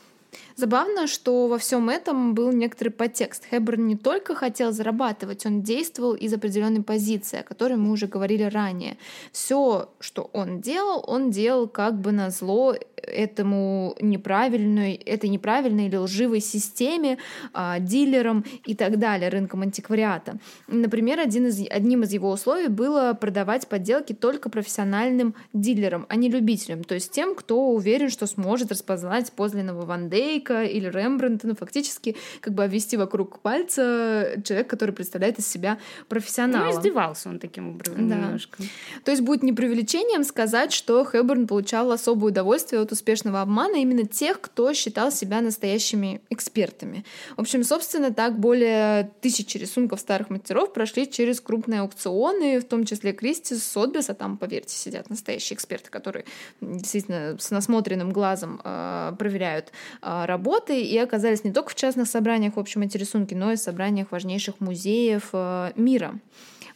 Забавно, 0.55 1.07
что 1.07 1.47
во 1.47 1.57
всем 1.57 1.89
этом 1.89 2.33
был 2.33 2.53
некоторый 2.53 2.89
подтекст. 2.89 3.43
Хэбберн 3.49 3.87
не 3.87 3.97
только 3.97 4.35
хотел 4.35 4.71
зарабатывать, 4.71 5.45
он 5.45 5.61
действовал 5.61 6.13
из 6.13 6.33
определенной 6.33 6.81
позиции, 6.81 7.39
о 7.39 7.43
которой 7.43 7.75
мы 7.75 7.91
уже 7.91 8.07
говорили 8.07 8.43
ранее. 8.43 8.97
Все, 9.33 9.89
что 9.99 10.29
он 10.31 10.61
делал, 10.61 11.03
он 11.05 11.29
делал 11.29 11.67
как 11.67 11.99
бы 11.99 12.13
на 12.13 12.29
зло 12.29 12.73
этому 12.95 13.95
неправильной, 13.99 14.93
этой 14.93 15.29
неправильной 15.29 15.87
или 15.87 15.97
лживой 15.97 16.39
системе, 16.39 17.17
а, 17.53 17.79
дилерам 17.79 18.45
и 18.65 18.75
так 18.75 18.97
далее, 18.97 19.29
рынком 19.29 19.61
антиквариата. 19.61 20.37
Например, 20.67 21.19
один 21.19 21.47
из, 21.47 21.67
одним 21.69 22.03
из 22.03 22.13
его 22.13 22.31
условий 22.31 22.69
было 22.69 23.13
продавать 23.13 23.67
подделки 23.67 24.13
только 24.13 24.49
профессиональным 24.49 25.35
дилерам, 25.53 26.05
а 26.07 26.15
не 26.15 26.29
любителям, 26.29 26.83
то 26.83 26.95
есть 26.95 27.11
тем, 27.11 27.35
кто 27.35 27.69
уверен, 27.71 28.09
что 28.09 28.25
сможет 28.25 28.71
распознать 28.71 29.31
подлинного 29.33 29.85
Ван 29.85 30.09
Дейка 30.09 30.44
или 30.49 30.87
Рембрандта, 30.87 31.47
ну, 31.47 31.55
фактически 31.55 32.15
как 32.41 32.53
бы 32.53 32.63
обвести 32.63 32.97
вокруг 32.97 33.39
пальца 33.39 34.35
человек, 34.43 34.69
который 34.69 34.91
представляет 34.91 35.39
из 35.39 35.47
себя 35.47 35.79
профессионала. 36.07 36.65
Ну, 36.65 36.71
издевался 36.71 37.29
он 37.29 37.39
таким 37.39 37.69
образом 37.69 38.09
да. 38.09 38.15
немножко. 38.15 38.63
То 39.03 39.11
есть 39.11 39.23
будет 39.23 39.43
не 39.43 39.53
преувеличением 39.53 40.23
сказать, 40.23 40.71
что 40.71 41.03
Хэбберн 41.03 41.47
получал 41.47 41.91
особое 41.91 42.31
удовольствие 42.31 42.81
от 42.81 42.91
успешного 42.91 43.41
обмана 43.41 43.77
именно 43.77 44.05
тех, 44.05 44.41
кто 44.41 44.73
считал 44.73 45.11
себя 45.11 45.41
настоящими 45.41 46.21
экспертами. 46.29 47.05
В 47.37 47.41
общем, 47.41 47.63
собственно, 47.63 48.13
так 48.13 48.39
более 48.39 49.11
тысячи 49.21 49.57
рисунков 49.57 49.99
старых 49.99 50.29
мастеров 50.29 50.73
прошли 50.73 51.09
через 51.09 51.39
крупные 51.41 51.81
аукционы, 51.81 52.59
в 52.59 52.65
том 52.65 52.85
числе 52.85 53.13
Кристис, 53.13 53.63
Сотбис, 53.63 54.09
а 54.09 54.13
там, 54.13 54.37
поверьте, 54.37 54.75
сидят 54.75 55.09
настоящие 55.09 55.55
эксперты, 55.55 55.89
которые 55.89 56.25
действительно 56.61 57.37
с 57.39 57.51
насмотренным 57.51 58.11
глазом 58.11 58.61
э, 58.63 59.13
проверяют 59.17 59.71
э, 60.01 60.25
работы 60.35 60.81
и 60.81 60.97
оказались 60.97 61.43
не 61.43 61.51
только 61.51 61.69
в 61.69 61.75
частных 61.75 62.07
собраниях, 62.07 62.57
в 62.57 62.59
общем, 62.59 62.81
эти 62.81 62.97
рисунки, 62.97 63.33
но 63.33 63.51
и 63.51 63.55
в 63.55 63.59
собраниях 63.59 64.11
важнейших 64.11 64.55
музеев 64.59 65.29
э, 65.31 65.71
мира. 65.75 66.19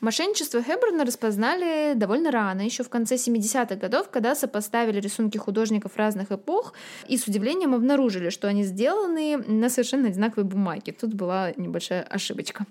Мошенничество 0.02 0.64
Хэбберна 0.64 1.04
распознали 1.04 1.94
довольно 1.94 2.32
рано, 2.32 2.62
еще 2.62 2.84
в 2.84 2.90
конце 2.90 3.16
70-х 3.16 3.76
годов, 3.76 4.10
когда 4.10 4.34
сопоставили 4.34 5.02
рисунки 5.02 5.38
художников 5.38 5.98
разных 5.98 6.32
эпох 6.32 6.74
и 7.10 7.18
с 7.18 7.28
удивлением 7.28 7.76
обнаружили, 7.76 8.30
что 8.30 8.48
они 8.48 8.64
сделаны 8.64 9.38
на 9.38 9.70
совершенно 9.70 10.08
одинаковой 10.08 10.46
бумаге. 10.46 10.94
Тут 10.94 11.14
была 11.14 11.52
небольшая 11.58 12.04
ошибочка. 12.04 12.66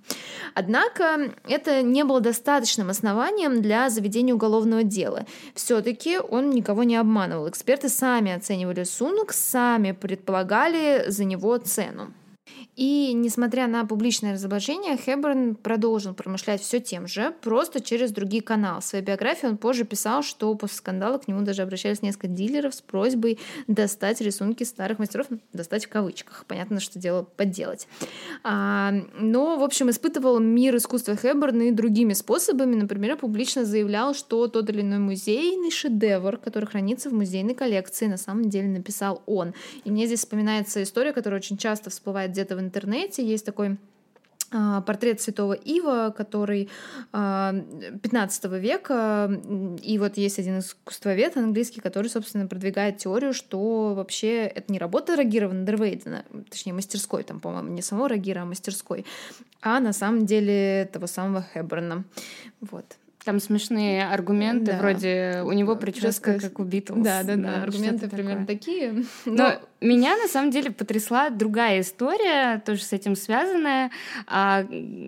Однако 0.54 1.34
это 1.46 1.82
не 1.82 2.02
было 2.02 2.20
достаточным 2.20 2.88
основанием 2.88 3.60
для 3.60 3.90
заведения 3.90 4.34
уголовного 4.34 4.82
дела. 4.82 5.26
Все-таки 5.54 6.18
он 6.18 6.48
никого 6.50 6.82
не 6.82 6.96
обманывал. 6.96 7.48
Эксперты 7.48 7.90
сами 7.90 8.32
оценивали 8.32 8.80
рисунок, 8.80 9.34
сами 9.34 9.92
предполагали 9.92 11.04
за 11.08 11.24
него 11.24 11.58
цену. 11.58 12.14
И 12.78 13.12
несмотря 13.12 13.66
на 13.66 13.84
публичное 13.84 14.34
разоблачение, 14.34 14.96
Хэбберн 14.96 15.56
продолжил 15.56 16.14
промышлять 16.14 16.60
все 16.60 16.78
тем 16.78 17.08
же, 17.08 17.34
просто 17.42 17.80
через 17.80 18.12
другие 18.12 18.40
каналы. 18.40 18.80
В 18.80 18.84
своей 18.84 19.04
биографии 19.04 19.48
он 19.48 19.56
позже 19.56 19.82
писал, 19.82 20.22
что 20.22 20.54
после 20.54 20.76
скандала 20.76 21.18
к 21.18 21.26
нему 21.26 21.40
даже 21.40 21.62
обращались 21.62 22.02
несколько 22.02 22.28
дилеров 22.28 22.72
с 22.76 22.80
просьбой 22.80 23.40
достать 23.66 24.20
рисунки 24.20 24.62
старых 24.62 25.00
мастеров, 25.00 25.26
достать 25.52 25.86
в 25.86 25.88
кавычках. 25.88 26.44
Понятно, 26.46 26.78
что 26.78 27.00
дело 27.00 27.24
подделать. 27.24 27.88
А, 28.44 28.92
но, 29.18 29.56
в 29.58 29.64
общем, 29.64 29.90
испытывал 29.90 30.38
мир 30.38 30.76
искусства 30.76 31.16
Хэбберна 31.16 31.62
и 31.62 31.70
другими 31.72 32.12
способами. 32.12 32.76
Например, 32.76 33.16
публично 33.16 33.64
заявлял, 33.64 34.14
что 34.14 34.46
тот 34.46 34.70
или 34.70 34.82
иной 34.82 35.00
музейный 35.00 35.72
шедевр, 35.72 36.36
который 36.36 36.66
хранится 36.66 37.10
в 37.10 37.12
музейной 37.12 37.56
коллекции, 37.56 38.06
на 38.06 38.18
самом 38.18 38.48
деле 38.48 38.68
написал 38.68 39.20
он. 39.26 39.52
И 39.82 39.90
мне 39.90 40.06
здесь 40.06 40.20
вспоминается 40.20 40.80
история, 40.80 41.12
которая 41.12 41.40
очень 41.40 41.56
часто 41.56 41.90
всплывает 41.90 42.30
где-то 42.30 42.54
в 42.54 42.67
интернете. 42.68 43.26
Есть 43.26 43.44
такой 43.44 43.78
а, 44.50 44.80
портрет 44.80 45.20
святого 45.20 45.52
Ива, 45.52 46.14
который 46.16 46.70
15 47.12 48.44
а, 48.44 48.48
века, 48.56 49.30
и 49.82 49.98
вот 49.98 50.16
есть 50.16 50.38
один 50.38 50.60
искусствовед 50.60 51.36
английский, 51.36 51.80
который, 51.80 52.08
собственно, 52.08 52.46
продвигает 52.46 52.96
теорию, 52.96 53.34
что 53.34 53.92
вообще 53.94 54.44
это 54.44 54.72
не 54.72 54.78
работа 54.78 55.16
Рагира 55.16 55.48
Вандервейдена, 55.48 56.24
точнее, 56.48 56.72
мастерской, 56.72 57.24
там, 57.24 57.40
по-моему, 57.40 57.68
не 57.68 57.82
самого 57.82 58.08
Рагира, 58.08 58.40
а 58.40 58.44
мастерской, 58.46 59.04
а 59.60 59.80
на 59.80 59.92
самом 59.92 60.24
деле 60.24 60.88
того 60.92 61.06
самого 61.06 61.44
Хэбберна. 61.52 62.04
Вот. 62.62 62.86
Там 63.24 63.40
смешные 63.40 64.08
аргументы, 64.08 64.72
да. 64.72 64.78
вроде 64.78 65.42
у 65.44 65.52
него 65.52 65.76
прическа 65.76 66.40
как 66.40 66.58
у 66.58 66.64
Битлз. 66.64 67.04
Да, 67.04 67.22
да, 67.22 67.36
да, 67.36 67.62
аргументы 67.62 68.08
примерно 68.08 68.46
такие. 68.46 69.04
Но... 69.26 69.34
Но 69.34 69.60
меня 69.80 70.16
на 70.16 70.26
самом 70.26 70.50
деле 70.50 70.70
потрясла 70.70 71.30
другая 71.30 71.80
история, 71.80 72.60
тоже 72.64 72.82
с 72.82 72.92
этим 72.92 73.14
связанная. 73.14 73.90
А, 74.26 74.62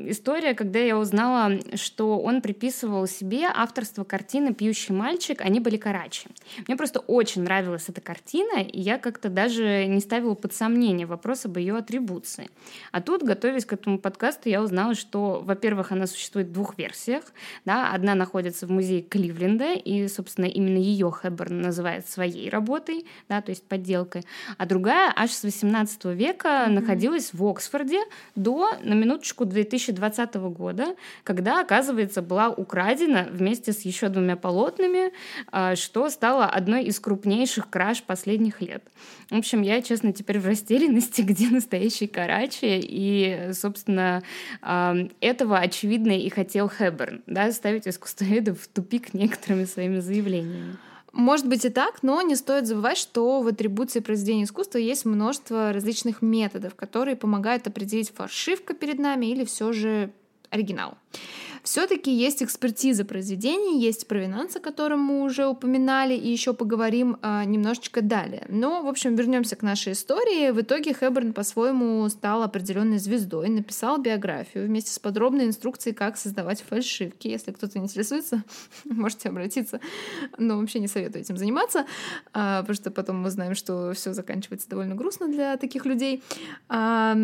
история, 0.07 0.55
когда 0.55 0.79
я 0.79 0.97
узнала, 0.97 1.59
что 1.75 2.19
он 2.19 2.41
приписывал 2.41 3.07
себе 3.09 3.47
авторство 3.53 4.05
картины 4.05 4.55
«Пьющий 4.55 4.95
мальчик», 4.95 5.41
они 5.41 5.59
были 5.59 5.77
Карачи. 5.77 6.29
Мне 6.69 6.77
просто 6.77 7.01
очень 7.01 7.43
нравилась 7.43 7.89
эта 7.89 8.01
картина, 8.01 8.61
и 8.61 8.81
я 8.81 8.99
как-то 8.99 9.29
даже 9.29 9.87
не 9.87 10.01
ставила 10.01 10.35
под 10.35 10.55
сомнение 10.55 11.07
вопрос 11.07 11.47
об 11.47 11.57
ее 11.57 11.77
атрибуции. 11.77 12.49
А 12.93 13.01
тут, 13.01 13.23
готовясь 13.23 13.65
к 13.65 13.73
этому 13.73 13.99
подкасту, 13.99 14.49
я 14.49 14.63
узнала, 14.63 14.95
что, 14.95 15.41
во-первых, 15.45 15.91
она 15.91 16.07
существует 16.07 16.49
в 16.49 16.53
двух 16.53 16.79
версиях. 16.79 17.25
Да? 17.65 17.93
Одна 17.93 18.15
находится 18.15 18.67
в 18.67 18.71
музее 18.71 19.03
Кливленда, 19.03 19.73
и, 19.73 20.07
собственно, 20.07 20.47
именно 20.47 20.79
ее 20.79 21.11
Хэбберн 21.11 21.61
называет 21.61 22.09
своей 22.09 22.49
работой, 22.49 23.07
да, 23.29 23.41
то 23.41 23.51
есть 23.51 23.65
подделкой. 23.65 24.25
А 24.61 24.67
другая 24.67 25.11
аж 25.17 25.31
с 25.31 25.43
18 25.43 26.05
века 26.05 26.49
mm-hmm. 26.49 26.69
находилась 26.69 27.33
в 27.33 27.43
Оксфорде 27.47 27.99
до, 28.35 28.69
на 28.83 28.93
минуточку, 28.93 29.47
2020 29.47 30.35
года, 30.35 30.97
когда, 31.25 31.63
оказывается, 31.63 32.21
была 32.21 32.51
украдена 32.51 33.27
вместе 33.31 33.73
с 33.73 33.81
еще 33.87 34.11
двумя 34.11 34.37
полотнами, 34.37 35.13
а, 35.51 35.77
что 35.77 36.11
стало 36.11 36.45
одной 36.45 36.85
из 36.85 37.01
крупнейших 37.01 37.71
краж 37.71 38.03
последних 38.03 38.61
лет. 38.61 38.85
В 39.31 39.39
общем, 39.39 39.63
я, 39.63 39.81
честно, 39.81 40.13
теперь 40.13 40.39
в 40.39 40.47
растерянности, 40.47 41.23
где 41.23 41.49
настоящий 41.49 42.07
Карачи, 42.07 42.79
и, 42.83 43.53
собственно, 43.55 44.23
а, 44.61 44.95
этого, 45.23 45.57
очевидно, 45.57 46.13
и 46.13 46.29
хотел 46.29 46.69
Хэбберн, 46.69 47.23
да, 47.27 47.51
ставить 47.53 47.89
искусствоведов 47.89 48.61
в 48.61 48.69
тупик 48.69 49.15
некоторыми 49.15 49.65
своими 49.65 50.01
заявлениями. 50.01 50.77
Может 51.13 51.49
быть 51.49 51.65
и 51.65 51.71
так, 51.71 52.03
но 52.03 52.23
не 52.23 52.37
стоит 52.37 52.67
забывать, 52.67 52.99
что 52.99 53.41
в 53.41 53.49
атрибуции 53.49 54.01
произведения 54.01 54.45
искусства 54.45 54.79
есть 54.79 55.05
множество 55.05 55.73
различных 55.73 56.23
методов, 56.23 56.75
которые 56.75 57.17
помогают 57.17 57.67
определить 57.67 58.13
фальшивка 58.15 58.75
перед 58.75 58.99
нами 58.99 59.27
или 59.27 59.45
все 59.45 59.73
же 59.73 60.13
оригинал. 60.51 60.97
Все-таки 61.63 62.13
есть 62.13 62.43
экспертиза 62.43 63.05
произведений, 63.05 63.81
есть 63.81 64.09
провинанс, 64.09 64.57
о 64.57 64.61
котором 64.61 65.01
мы 65.01 65.23
уже 65.23 65.47
упоминали, 65.47 66.15
и 66.15 66.31
еще 66.31 66.55
поговорим 66.55 67.19
а, 67.23 67.45
немножечко 67.45 68.01
далее. 68.01 68.47
Но, 68.49 68.83
в 68.83 68.89
общем, 68.89 69.15
вернемся 69.15 69.57
к 69.57 69.63
нашей 69.63 69.93
истории. 69.93 70.51
В 70.51 70.61
итоге 70.61 70.95
Хэбберн 70.95 71.33
по-своему 71.33 72.09
стал 72.09 72.43
определенной 72.43 72.99
звездой, 72.99 73.49
написал 73.49 73.99
биографию 73.99 74.67
вместе 74.67 74.91
с 74.91 74.99
подробной 74.99 75.47
инструкцией, 75.47 75.95
как 75.95 76.17
создавать 76.17 76.63
фальшивки. 76.63 77.29
Если 77.29 77.53
кто-то 77.53 77.79
интересуется, 77.79 78.43
можете 78.85 79.29
обратиться. 79.29 79.81
Но 80.39 80.59
вообще 80.59 80.81
не 80.81 80.89
советую 80.89 81.23
этим 81.23 81.37
заниматься, 81.37 81.87
а, 82.33 82.61
потому 82.61 82.75
что 82.75 82.91
потом 82.91 83.17
мы 83.19 83.31
знаем, 83.31 83.55
что 83.55 83.93
все 83.93 84.15
заканчивается 84.15 84.69
довольно 84.69 84.95
грустно 84.95 85.29
для 85.29 85.57
таких 85.59 85.85
людей. 85.85 86.23
А, 86.69 87.15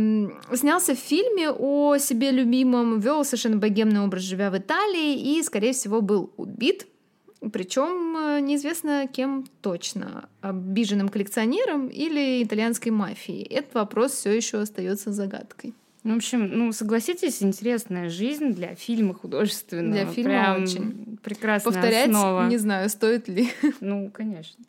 снялся 0.53 0.95
в 0.95 0.99
фильме 0.99 1.51
о 1.51 1.97
себе 1.99 2.31
любимом, 2.31 3.01
вел 3.01 3.25
совершенно 3.25 3.57
богемный 3.57 4.01
образ 4.01 4.26
живя 4.27 4.51
в 4.51 4.59
Италии, 4.59 5.39
и, 5.39 5.43
скорее 5.43 5.73
всего, 5.73 6.01
был 6.01 6.33
убит. 6.37 6.87
Причем 7.53 8.17
э, 8.17 8.41
неизвестно 8.41 9.07
кем 9.07 9.47
точно, 9.61 10.29
обиженным 10.41 11.09
коллекционером 11.09 11.89
или 11.89 12.43
итальянской 12.43 12.91
мафией. 12.91 13.45
Этот 13.45 13.75
вопрос 13.75 14.13
все 14.13 14.31
еще 14.33 14.59
остается 14.59 15.13
загадкой. 15.13 15.75
Ну, 16.07 16.15
в 16.15 16.17
общем, 16.19 16.47
ну, 16.47 16.73
согласитесь, 16.73 17.43
интересная 17.43 18.09
жизнь 18.09 18.55
для 18.55 18.77
фильма 18.77 19.13
художественного. 19.13 19.93
Для 19.93 20.07
фильма 20.07 20.31
Прям 20.31 20.63
очень. 20.63 21.19
Прекрасная 21.23 21.73
Повторять, 21.73 22.09
основа. 22.11 22.47
не 22.49 22.59
знаю, 22.59 22.89
стоит 22.89 23.27
ли. 23.27 23.51
Ну, 23.81 24.11
конечно. 24.13 24.65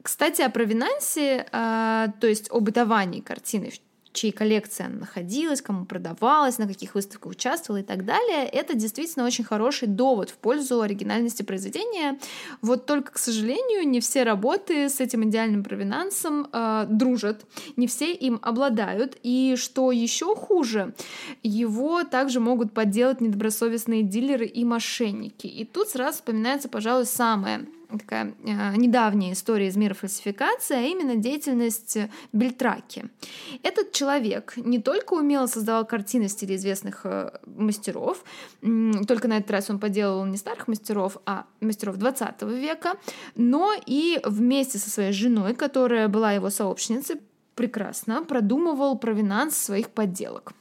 Кстати, 0.00 0.40
о 0.40 0.48
провинансе, 0.48 1.46
а, 1.52 2.08
то 2.20 2.26
есть 2.26 2.48
о 2.50 2.60
бытовании 2.60 3.20
картины 3.20 3.70
чьей 4.16 4.32
коллекции 4.32 4.86
она 4.86 5.00
находилась, 5.00 5.62
кому 5.62 5.84
продавалась, 5.84 6.58
на 6.58 6.66
каких 6.66 6.94
выставках 6.94 7.32
участвовала 7.32 7.80
и 7.80 7.84
так 7.84 8.04
далее, 8.04 8.46
это 8.46 8.74
действительно 8.74 9.26
очень 9.26 9.44
хороший 9.44 9.88
довод 9.88 10.30
в 10.30 10.34
пользу 10.38 10.80
оригинальности 10.80 11.42
произведения. 11.42 12.18
Вот 12.62 12.86
только, 12.86 13.12
к 13.12 13.18
сожалению, 13.18 13.88
не 13.88 14.00
все 14.00 14.24
работы 14.24 14.88
с 14.88 15.00
этим 15.00 15.28
идеальным 15.28 15.62
провинансом 15.62 16.48
э, 16.52 16.86
дружат, 16.88 17.44
не 17.76 17.86
все 17.86 18.12
им 18.12 18.38
обладают, 18.42 19.16
и 19.22 19.54
что 19.56 19.92
еще 19.92 20.34
хуже, 20.34 20.94
его 21.42 22.04
также 22.04 22.40
могут 22.40 22.72
подделать 22.72 23.20
недобросовестные 23.20 24.02
дилеры 24.02 24.46
и 24.46 24.64
мошенники. 24.64 25.46
И 25.46 25.64
тут 25.64 25.88
сразу 25.88 26.18
вспоминается, 26.18 26.68
пожалуй, 26.68 27.06
самое 27.06 27.66
такая 27.90 28.34
э, 28.44 28.76
недавняя 28.76 29.32
история 29.32 29.68
из 29.68 29.76
мира 29.76 29.94
фальсификации, 29.94 30.76
а 30.76 30.80
именно 30.80 31.16
деятельность 31.16 31.98
Бельтраки. 32.32 33.06
Этот 33.62 33.92
человек 33.92 34.54
не 34.56 34.80
только 34.80 35.14
умело 35.14 35.46
создавал 35.46 35.84
картины 35.84 36.26
в 36.26 36.30
стиле 36.30 36.56
известных 36.56 37.00
э, 37.04 37.30
мастеров, 37.46 38.24
только 39.06 39.28
на 39.28 39.38
этот 39.38 39.50
раз 39.50 39.70
он 39.70 39.78
поделал 39.78 40.24
не 40.24 40.36
старых 40.36 40.68
мастеров, 40.68 41.18
а 41.26 41.46
мастеров 41.60 41.96
20 41.96 42.42
века, 42.42 42.94
но 43.34 43.72
и 43.86 44.20
вместе 44.24 44.78
со 44.78 44.90
своей 44.90 45.12
женой, 45.12 45.54
которая 45.54 46.08
была 46.08 46.32
его 46.32 46.50
сообщницей, 46.50 47.16
прекрасно 47.54 48.22
продумывал 48.24 48.98
провинанс 48.98 49.56
своих 49.56 49.90
подделок. 49.90 50.52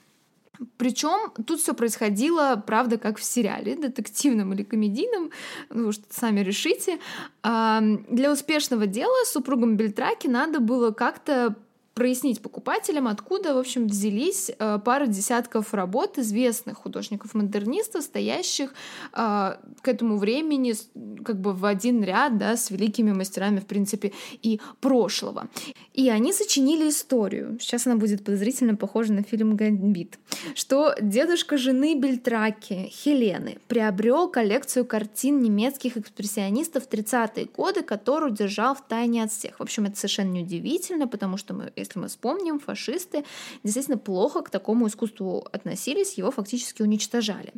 Причем 0.78 1.32
тут 1.46 1.60
все 1.60 1.74
происходило, 1.74 2.62
правда, 2.66 2.98
как 2.98 3.18
в 3.18 3.24
сериале, 3.24 3.76
детективном 3.76 4.54
или 4.54 4.64
комедийном, 4.64 5.32
ну 5.70 5.92
что 5.92 6.04
сами 6.10 6.42
решите. 6.42 7.00
Для 7.44 8.32
успешного 8.32 8.88
дела 8.88 9.26
супругам 9.26 9.78
Бельтраки 9.78 10.28
надо 10.28 10.60
было 10.60 10.92
как-то 10.92 11.56
прояснить 11.96 12.42
покупателям, 12.42 13.08
откуда, 13.08 13.56
в 13.56 13.58
общем, 13.58 13.88
взялись 13.88 14.52
э, 14.60 14.80
пара 14.84 15.08
десятков 15.08 15.74
работ 15.74 16.20
известных 16.20 16.78
художников-модернистов, 16.78 18.04
стоящих 18.04 18.74
э, 19.14 19.56
к 19.82 19.88
этому 19.88 20.18
времени 20.18 20.76
как 21.24 21.40
бы 21.40 21.54
в 21.54 21.64
один 21.64 22.04
ряд 22.04 22.38
да, 22.38 22.58
с 22.58 22.70
великими 22.70 23.14
мастерами, 23.14 23.60
в 23.60 23.66
принципе, 23.66 24.12
и 24.44 24.60
прошлого. 24.82 25.48
И 25.94 26.10
они 26.10 26.34
сочинили 26.34 26.90
историю. 26.90 27.58
Сейчас 27.62 27.88
она 27.88 27.96
будет 27.96 28.26
подозрительно 28.26 28.76
похожа 28.76 29.14
на 29.14 29.24
фильм 29.24 29.56
«Гамбит», 29.56 30.20
что 30.54 30.96
дедушка 31.02 31.58
жены 31.58 31.96
Бельтраки, 31.98 32.90
Хелены, 32.92 33.58
приобрел 33.70 34.28
коллекцию 34.28 34.86
картин 34.86 35.40
немецких 35.40 35.96
экспрессионистов 35.96 36.86
в 36.86 36.90
30-е 36.90 37.46
годы, 37.56 37.84
которую 37.84 38.34
держал 38.34 38.76
в 38.76 38.82
тайне 38.82 39.24
от 39.24 39.32
всех. 39.32 39.60
В 39.60 39.64
общем, 39.64 39.86
это 39.86 39.96
совершенно 39.96 40.32
неудивительно, 40.32 41.08
потому 41.08 41.38
что 41.38 41.54
мы 41.54 41.72
если 41.86 42.00
мы 42.00 42.08
вспомним, 42.08 42.60
фашисты 42.60 43.24
действительно 43.64 43.98
плохо 43.98 44.42
к 44.42 44.50
такому 44.50 44.88
искусству 44.88 45.48
относились, 45.52 46.18
его 46.18 46.32
фактически 46.32 46.82
уничтожали. 46.82 47.54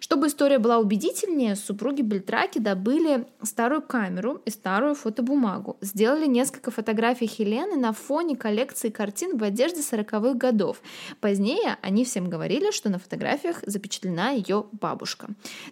Чтобы 0.00 0.26
история 0.26 0.58
была 0.58 0.78
убедительнее, 0.78 1.56
супруги 1.56 2.02
Бельтраки 2.02 2.58
добыли 2.58 3.26
старую 3.42 3.82
камеру 3.82 4.40
и 4.44 4.50
старую 4.50 4.94
фотобумагу, 4.94 5.76
сделали 5.80 6.26
несколько 6.26 6.70
фотографий 6.70 7.26
Хелены 7.26 7.76
на 7.76 7.92
фоне 7.92 8.36
коллекции 8.36 8.88
картин 8.90 9.36
в 9.36 9.44
одежде 9.44 9.80
40-х 9.80 10.34
годов. 10.34 10.80
Позднее 11.20 11.76
они 11.82 12.04
всем 12.04 12.28
говорили, 12.28 12.70
что 12.70 12.88
на 12.88 12.98
фотографиях 12.98 13.62
запечатлена 13.66 14.30
ее 14.30 14.66
бабушка. 14.72 15.28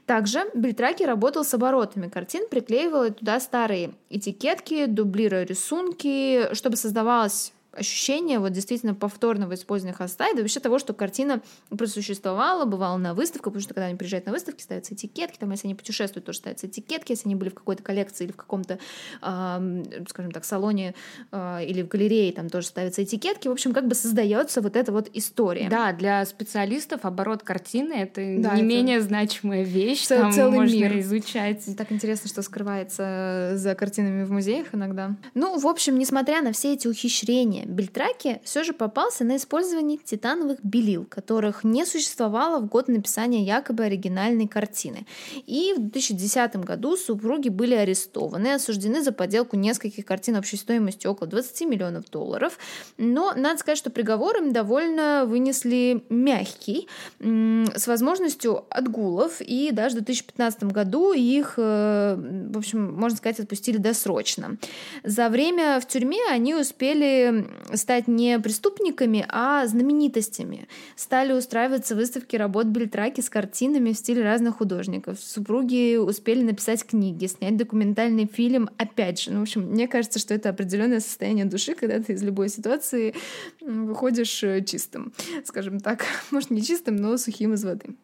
Также 0.07 0.45
Бельтраки 0.55 1.03
работал 1.03 1.45
с 1.45 1.55
оборотами 1.55 2.09
картин, 2.09 2.49
приклеивал 2.49 3.11
туда 3.11 3.41
старые 3.41 3.95
этикетки, 4.11 4.87
дублируя 4.87 5.45
рисунки, 5.45 6.55
чтобы 6.55 6.77
создавалась 6.77 7.53
ощущение 7.77 8.39
вот 8.39 8.53
действительно 8.53 8.95
повторного 8.95 9.55
использования 9.55 9.95
холста 9.97 10.29
и 10.29 10.35
вообще 10.35 10.61
того, 10.61 10.79
что 10.79 10.93
картина 10.95 11.41
просуществовала, 11.68 12.64
бывала 12.64 12.97
на 12.97 13.14
выставках, 13.14 13.53
потому 13.53 13.61
что 13.62 13.75
когда 13.75 13.87
они 13.87 13.97
приезжают 13.97 14.27
на 14.27 14.33
выставки, 14.33 14.62
ставятся 14.62 14.95
этикетки, 14.95 15.39
там, 15.39 15.51
если 15.51 15.66
они 15.66 15.75
путешествуют, 15.75 16.25
тоже 16.27 16.39
ставятся 16.39 16.66
этикетки, 16.66 17.12
если 17.12 17.27
они 17.29 17.35
были 17.35 17.51
в 17.51 17.55
какой-то 17.55 17.83
коллекции 17.83 18.25
или 18.25 18.33
в 18.33 18.37
каком-то, 18.37 18.79
э, 19.22 20.05
скажем 20.09 20.33
так, 20.33 20.45
салоне 20.45 20.95
э, 21.33 21.64
или 21.66 21.83
в 21.83 21.89
галерее, 21.89 22.33
там 22.33 22.49
тоже 22.49 22.66
ставятся 22.68 23.03
этикетки. 23.03 23.49
В 23.49 23.53
общем, 23.53 23.72
как 23.72 23.87
бы 23.87 23.95
создается 23.95 24.61
вот 24.61 24.77
эта 24.77 24.93
вот 24.93 25.11
история. 25.12 25.68
Да, 25.68 25.93
для 25.93 26.25
специалистов 26.25 27.05
оборот 27.05 27.43
картины— 27.43 27.93
это 27.95 28.16
Да, 28.20 28.22
не 28.22 28.61
это 28.61 28.62
менее 28.62 29.01
значимая 29.01 29.62
вещь, 29.62 30.07
цел- 30.07 30.20
там 30.20 30.33
целый 30.33 30.59
можно 30.61 30.75
мир. 30.75 30.99
изучать. 31.01 31.64
Так 31.77 31.93
интересно, 31.93 32.29
что 32.29 32.43
скрывается 32.43 33.53
за 33.55 33.75
картинами 33.75 34.25
в 34.25 34.33
музеях 34.33 34.68
иногда. 34.75 35.16
Ну, 35.35 35.59
в 35.59 35.66
общем, 35.66 35.99
несмотря 35.99 36.43
на 36.43 36.53
все 36.53 36.75
эти 36.75 36.89
ухищрения, 36.89 37.64
Бельтраки 37.67 38.41
все 38.45 38.65
же 38.65 38.73
попался 38.73 39.25
на 39.25 39.37
использование 39.37 39.99
титановых 39.99 40.59
белил, 40.62 41.05
которых 41.05 41.65
не 41.65 41.85
существовало 41.85 42.61
в 42.61 42.67
год 42.67 42.89
написания 42.89 43.43
якобы 43.43 43.85
оригинальной 43.85 44.47
картины. 44.49 45.07
И 45.47 45.75
в 45.77 45.81
2010 45.81 46.57
году 46.57 46.97
супруги 46.97 47.49
были 47.49 47.75
арестованы, 47.75 48.55
осуждены 48.55 49.03
за 49.03 49.12
подделку 49.12 49.57
нескольких 49.57 50.05
картин 50.05 50.37
общей 50.37 50.57
стоимостью 50.57 51.11
около 51.11 51.29
20 51.29 51.69
миллионов 51.69 52.11
долларов. 52.11 52.59
Но 52.99 53.33
надо 53.35 53.59
сказать, 53.59 53.79
что 53.79 53.91
приговор 53.91 54.37
им 54.37 54.53
довольно 54.53 55.25
вынесли 55.27 56.05
мягкий, 56.09 56.89
с 57.21 57.87
возможностью 57.87 58.65
отгулов, 58.71 59.41
и 59.41 59.71
даже 59.73 59.97
в 59.97 59.99
2015 59.99 60.65
году 60.65 61.12
их, 61.12 61.55
э, 61.57 62.17
в 62.51 62.59
общем, 62.59 62.95
можно 62.95 63.17
сказать, 63.17 63.41
отпустили 63.41 63.77
досрочно. 63.77 64.57
За 65.03 65.29
время 65.29 65.81
в 65.81 65.87
тюрьме 65.87 66.21
они 66.31 66.55
успели 66.55 67.47
стать 67.75 68.09
не 68.09 68.39
преступниками, 68.39 69.25
а 69.29 69.67
знаменитостями. 69.67 70.69
Стали 70.97 71.33
устраиваться 71.33 71.95
выставки 71.95 72.37
работ 72.37 72.67
Бельтраки 72.67 73.21
с 73.21 73.31
картинами 73.31 73.93
в 73.93 73.97
стиле 73.97 74.23
разных 74.23 74.59
художников. 74.59 75.19
Супруги 75.21 75.97
успели 75.97 76.43
написать 76.43 76.85
книги, 76.85 77.27
снять 77.27 77.57
документальный 77.57 78.27
фильм. 78.27 78.71
Опять 78.79 79.21
же, 79.21 79.33
ну, 79.33 79.41
в 79.41 79.43
общем, 79.43 79.63
мне 79.63 79.89
кажется, 79.89 80.19
что 80.19 80.35
это 80.35 80.51
определенное 80.51 81.01
состояние 81.01 81.45
души, 81.45 81.75
когда 81.75 82.01
ты 82.01 82.13
из 82.13 82.23
любой 82.23 82.49
ситуации 82.49 83.15
выходишь 83.61 84.43
э, 84.43 84.63
чистым, 84.65 85.13
скажем 85.45 85.81
так. 85.81 86.05
Может, 86.31 86.51
не 86.51 86.63
чистым, 86.63 86.97
но 86.97 87.17
сухим 87.17 87.55
из 87.55 87.65
воды. 87.65 87.95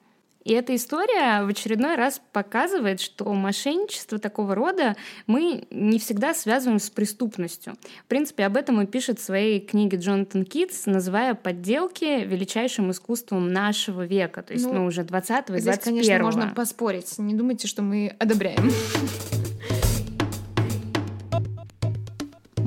И 0.44 0.52
эта 0.52 0.74
история 0.74 1.44
в 1.44 1.48
очередной 1.48 1.96
раз 1.96 2.20
показывает, 2.32 3.00
что 3.00 3.32
мошенничество 3.32 4.18
такого 4.18 4.54
рода 4.54 4.96
мы 5.26 5.64
не 5.70 5.98
всегда 5.98 6.34
связываем 6.34 6.78
с 6.78 6.88
преступностью. 6.88 7.74
В 8.04 8.06
принципе, 8.06 8.44
об 8.44 8.56
этом 8.56 8.80
и 8.80 8.86
пишет 8.86 9.18
в 9.18 9.22
своей 9.22 9.60
книге 9.60 9.98
Джонатан 9.98 10.44
Китс, 10.44 10.86
называя 10.86 11.34
подделки 11.34 12.24
величайшим 12.24 12.90
искусством 12.90 13.52
нашего 13.52 14.06
века, 14.06 14.42
то 14.42 14.54
есть 14.54 14.64
ну, 14.64 14.72
ну 14.72 14.86
уже 14.86 15.02
20-го 15.02 15.54
и 15.54 15.58
21-го. 15.58 15.60
Здесь, 15.60 15.78
конечно, 15.78 16.18
можно 16.18 16.52
поспорить. 16.54 17.18
Не 17.18 17.34
думайте, 17.34 17.66
что 17.66 17.82
мы 17.82 18.14
одобряем. 18.18 18.70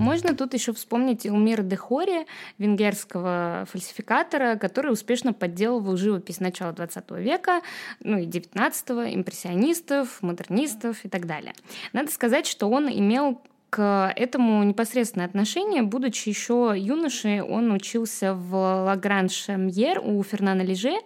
Можно 0.04 0.36
тут 0.36 0.54
еще 0.54 0.74
вспомнить 0.74 1.26
Илмира 1.26 1.64
Дехори, 1.64 2.28
венгерского 2.58 3.66
фальсификатора, 3.72 4.58
который 4.58 4.92
успешно 4.92 5.32
подделывал 5.34 5.96
живопись 5.96 6.42
начала 6.42 6.74
20 6.74 7.12
века, 7.12 7.62
ну 8.02 8.18
и 8.18 8.26
19-го, 8.26 9.16
импрессионистов, 9.16 10.22
модернистов 10.22 11.06
и 11.06 11.10
так 11.10 11.26
далее. 11.26 11.54
Надо 11.94 12.12
сказать, 12.12 12.46
что 12.46 12.70
он 12.70 12.90
имел 12.90 13.42
к 13.74 14.14
этому 14.16 14.64
непосредственное 14.64 15.26
отношение. 15.26 15.82
Будучи 15.82 16.30
еще 16.30 16.76
юношей, 16.78 17.42
он 17.42 17.72
учился 17.72 18.36
в 18.36 18.54
Лагранж-Мьер 18.54 20.00
у 20.00 20.22
Фернана 20.22 20.62
Леже, 20.62 21.00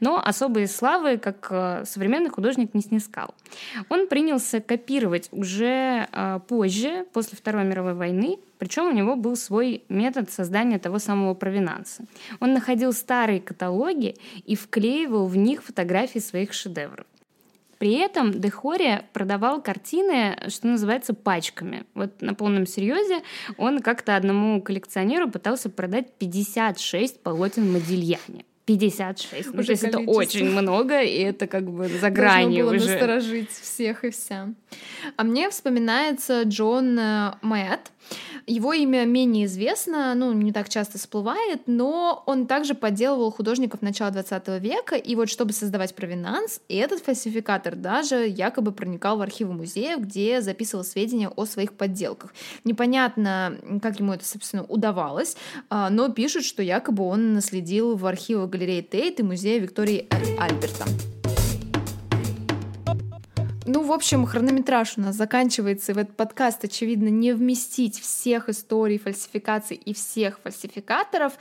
но 0.00 0.18
особой 0.24 0.66
славы 0.66 1.18
как 1.18 1.48
э, 1.50 1.84
современный 1.84 2.30
художник 2.30 2.72
не 2.72 2.80
снискал. 2.80 3.34
Он 3.90 4.08
принялся 4.08 4.62
копировать 4.62 5.28
уже 5.32 6.08
э, 6.10 6.40
позже, 6.48 7.04
после 7.12 7.36
Второй 7.36 7.64
мировой 7.64 7.92
войны, 7.92 8.38
причем 8.56 8.86
у 8.86 8.92
него 8.92 9.16
был 9.16 9.36
свой 9.36 9.84
метод 9.90 10.30
создания 10.30 10.78
того 10.78 10.98
самого 10.98 11.34
провинанса. 11.34 12.06
Он 12.40 12.54
находил 12.54 12.94
старые 12.94 13.42
каталоги 13.42 14.16
и 14.46 14.56
вклеивал 14.56 15.26
в 15.26 15.36
них 15.36 15.62
фотографии 15.62 16.20
своих 16.20 16.54
шедевров. 16.54 17.04
При 17.84 17.96
этом 17.96 18.32
Дехори 18.40 19.02
продавал 19.12 19.60
картины, 19.60 20.38
что 20.48 20.68
называется, 20.68 21.12
пачками. 21.12 21.84
Вот 21.92 22.22
на 22.22 22.32
полном 22.32 22.66
серьезе 22.66 23.20
он 23.58 23.80
как-то 23.80 24.16
одному 24.16 24.62
коллекционеру 24.62 25.30
пытался 25.30 25.68
продать 25.68 26.10
56 26.14 27.22
полотен 27.22 27.70
Модильяне. 27.70 28.46
56. 28.64 29.52
Ну, 29.52 29.62
то 29.62 29.70
есть 29.70 29.84
это 29.84 29.98
очень 29.98 30.48
много, 30.50 31.02
и 31.02 31.18
это 31.18 31.46
как 31.46 31.70
бы 31.70 31.88
за 31.88 32.08
гранью 32.08 32.64
было 32.64 32.76
уже. 32.76 32.88
насторожить 32.88 33.50
всех 33.50 34.04
и 34.04 34.10
вся. 34.10 34.48
А 35.16 35.22
мне 35.22 35.50
вспоминается 35.50 36.44
Джон 36.44 36.98
э, 36.98 37.34
Мэтт. 37.42 37.92
Его 38.46 38.72
имя 38.74 39.04
менее 39.04 39.46
известно, 39.46 40.14
ну, 40.14 40.32
не 40.32 40.52
так 40.52 40.68
часто 40.68 40.98
всплывает, 40.98 41.62
но 41.66 42.22
он 42.26 42.46
также 42.46 42.74
подделывал 42.74 43.30
художников 43.30 43.80
начала 43.80 44.10
20 44.10 44.60
века, 44.60 44.96
и 44.96 45.14
вот 45.16 45.30
чтобы 45.30 45.52
создавать 45.52 45.94
провинанс, 45.94 46.60
этот 46.68 47.00
фальсификатор 47.00 47.74
даже 47.74 48.26
якобы 48.26 48.72
проникал 48.72 49.16
в 49.16 49.22
архивы 49.22 49.54
музеев, 49.54 50.00
где 50.00 50.42
записывал 50.42 50.84
сведения 50.84 51.28
о 51.28 51.46
своих 51.46 51.72
подделках. 51.72 52.34
Непонятно, 52.64 53.56
как 53.82 53.98
ему 53.98 54.12
это, 54.12 54.26
собственно, 54.26 54.64
удавалось, 54.64 55.36
а, 55.70 55.88
но 55.88 56.10
пишут, 56.10 56.44
что 56.44 56.62
якобы 56.62 57.04
он 57.04 57.34
наследил 57.34 57.96
в 57.96 58.04
архивах 58.06 58.50
галереи 58.50 58.82
Тейт 58.82 59.20
и 59.20 59.22
музея 59.22 59.58
Виктории 59.58 60.06
Альберта. 60.38 60.84
Ну, 63.66 63.82
в 63.82 63.92
общем, 63.92 64.26
хронометраж 64.26 64.98
у 64.98 65.00
нас 65.00 65.16
заканчивается, 65.16 65.92
и 65.92 65.94
в 65.94 65.98
этот 65.98 66.16
подкаст, 66.16 66.64
очевидно, 66.64 67.08
не 67.08 67.32
вместить 67.32 67.98
всех 67.98 68.50
историй 68.50 68.98
фальсификаций 68.98 69.76
и 69.76 69.94
всех 69.94 70.38
фальсификаторов, 70.40 71.32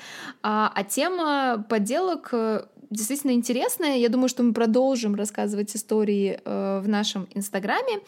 а, 0.42 0.72
а 0.74 0.84
тема 0.86 1.66
подделок 1.68 2.30
э, 2.32 2.66
действительно 2.90 3.32
интересная. 3.32 3.98
Я 3.98 4.08
думаю, 4.08 4.30
что 4.30 4.44
мы 4.44 4.54
продолжим 4.54 5.16
рассказывать 5.16 5.76
истории 5.76 6.40
э, 6.44 6.80
в 6.82 6.88
нашем 6.88 7.28
Инстаграме. 7.34 8.00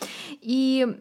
И 0.42 0.96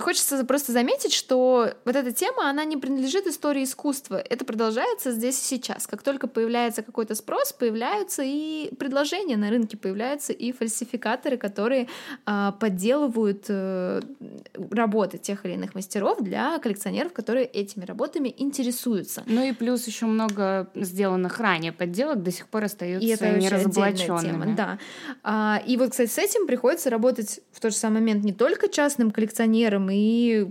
Хочется 0.00 0.44
просто 0.44 0.72
заметить, 0.72 1.12
что 1.12 1.72
вот 1.84 1.96
эта 1.96 2.12
тема, 2.12 2.48
она 2.48 2.64
не 2.64 2.76
принадлежит 2.76 3.26
истории 3.26 3.64
искусства. 3.64 4.16
Это 4.16 4.44
продолжается 4.44 5.12
здесь 5.12 5.40
и 5.40 5.44
сейчас. 5.44 5.86
Как 5.86 6.02
только 6.02 6.26
появляется 6.26 6.82
какой-то 6.82 7.14
спрос, 7.14 7.52
появляются 7.52 8.22
и 8.24 8.72
предложения 8.76 9.36
на 9.36 9.50
рынке, 9.50 9.76
появляются 9.76 10.32
и 10.32 10.52
фальсификаторы, 10.52 11.36
которые 11.36 11.88
а, 12.24 12.52
подделывают 12.52 13.46
а, 13.48 14.00
работы 14.70 15.18
тех 15.18 15.44
или 15.44 15.54
иных 15.54 15.74
мастеров 15.74 16.22
для 16.22 16.58
коллекционеров, 16.58 17.12
которые 17.12 17.46
этими 17.46 17.84
работами 17.84 18.34
интересуются. 18.38 19.22
Ну 19.26 19.44
и 19.44 19.52
плюс 19.52 19.86
еще 19.86 20.06
много 20.06 20.68
сделанных 20.74 21.38
ранее 21.40 21.72
подделок 21.72 22.22
до 22.22 22.30
сих 22.30 22.48
пор 22.48 22.64
остаются 22.64 23.06
и 23.06 23.10
это 23.10 23.30
неразоблаченными. 23.30 24.20
Тема, 24.20 24.56
да. 24.56 24.78
А, 25.22 25.62
и 25.66 25.76
вот, 25.76 25.90
кстати, 25.90 26.10
с 26.10 26.18
этим 26.18 26.46
приходится 26.46 26.90
работать 26.90 27.40
в 27.52 27.60
тот 27.60 27.72
же 27.72 27.78
самый 27.78 28.00
момент 28.00 28.24
не 28.24 28.32
только 28.32 28.68
частным 28.68 29.10
коллекционерам 29.10 29.89
и 29.90 30.46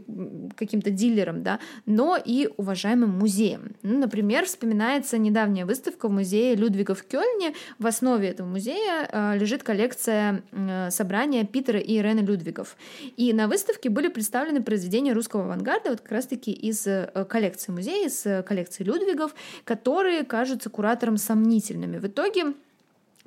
каким-то 0.55 0.89
дилером, 0.89 1.43
да, 1.43 1.59
но 1.85 2.17
и 2.23 2.49
уважаемым 2.57 3.09
музеем. 3.09 3.75
Ну, 3.81 3.97
например, 3.99 4.45
вспоминается 4.45 5.17
недавняя 5.17 5.65
выставка 5.65 6.07
в 6.07 6.11
музее 6.11 6.55
Людвига 6.55 6.93
в 6.95 7.03
Кёльне. 7.03 7.53
В 7.77 7.87
основе 7.87 8.29
этого 8.29 8.47
музея 8.47 9.09
э, 9.11 9.37
лежит 9.37 9.63
коллекция 9.63 10.43
э, 10.51 10.89
собрания 10.91 11.45
Питера 11.45 11.79
и 11.79 11.97
Ирены 11.97 12.19
Людвигов. 12.19 12.77
И 13.17 13.33
на 13.33 13.47
выставке 13.47 13.89
были 13.89 14.07
представлены 14.07 14.61
произведения 14.61 15.13
русского 15.13 15.43
авангарда, 15.45 15.91
вот 15.91 16.01
как 16.01 16.11
раз-таки 16.11 16.51
из 16.51 16.85
э, 16.87 17.25
коллекции 17.29 17.71
музея, 17.71 18.07
из 18.07 18.25
коллекции 18.45 18.83
Людвигов, 18.83 19.33
которые 19.63 20.23
кажутся 20.23 20.69
куратором 20.69 21.17
сомнительными. 21.17 21.97
В 21.97 22.07
итоге 22.07 22.53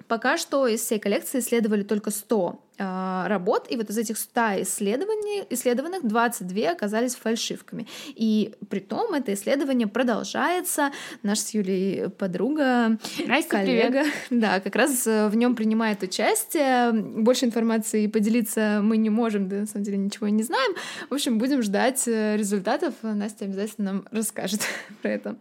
Пока 0.08 0.36
что 0.36 0.66
из 0.66 0.80
всей 0.80 0.98
коллекции 0.98 1.40
исследовали 1.40 1.82
только 1.82 2.10
100 2.10 2.60
э, 2.78 3.24
работ, 3.26 3.66
и 3.70 3.76
вот 3.76 3.90
из 3.90 3.98
этих 3.98 4.18
100 4.18 4.62
исследований, 4.62 5.44
исследованных 5.50 6.06
22 6.06 6.70
оказались 6.70 7.14
фальшивками. 7.14 7.86
И 8.08 8.54
при 8.68 8.80
том 8.80 9.14
это 9.14 9.32
исследование 9.34 9.86
продолжается. 9.86 10.90
Наш 11.22 11.38
с 11.38 11.50
Юлей 11.54 12.08
подруга, 12.10 12.98
Настя, 13.26 13.50
коллега, 13.50 14.02
привет. 14.02 14.14
да, 14.30 14.60
как 14.60 14.76
раз 14.76 15.06
э, 15.06 15.28
в 15.28 15.36
нем 15.36 15.54
принимает 15.54 16.02
участие. 16.02 16.92
Больше 16.92 17.46
информации 17.46 18.06
поделиться 18.06 18.80
мы 18.82 18.96
не 18.96 19.10
можем, 19.10 19.48
да, 19.48 19.56
на 19.56 19.66
самом 19.66 19.84
деле 19.84 19.98
ничего 19.98 20.28
не 20.28 20.42
знаем. 20.42 20.74
В 21.10 21.14
общем, 21.14 21.38
будем 21.38 21.62
ждать 21.62 22.06
э, 22.06 22.36
результатов. 22.36 22.94
Настя 23.02 23.44
обязательно 23.44 23.92
нам 23.92 24.04
расскажет 24.10 24.62
про 25.02 25.10
это. 25.10 25.36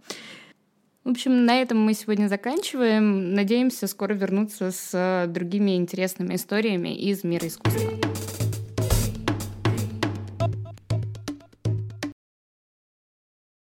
В 1.04 1.10
общем, 1.10 1.46
на 1.46 1.60
этом 1.60 1.80
мы 1.84 1.96
сегодня 1.96 2.28
заканчиваем. 2.28 3.34
Надеемся 3.34 3.88
скоро 3.88 4.14
вернуться 4.14 4.72
с 4.72 5.26
другими 5.28 5.76
интересными 5.76 6.36
историями 6.36 6.96
из 6.96 7.24
мира 7.24 7.48
искусства. 7.48 8.11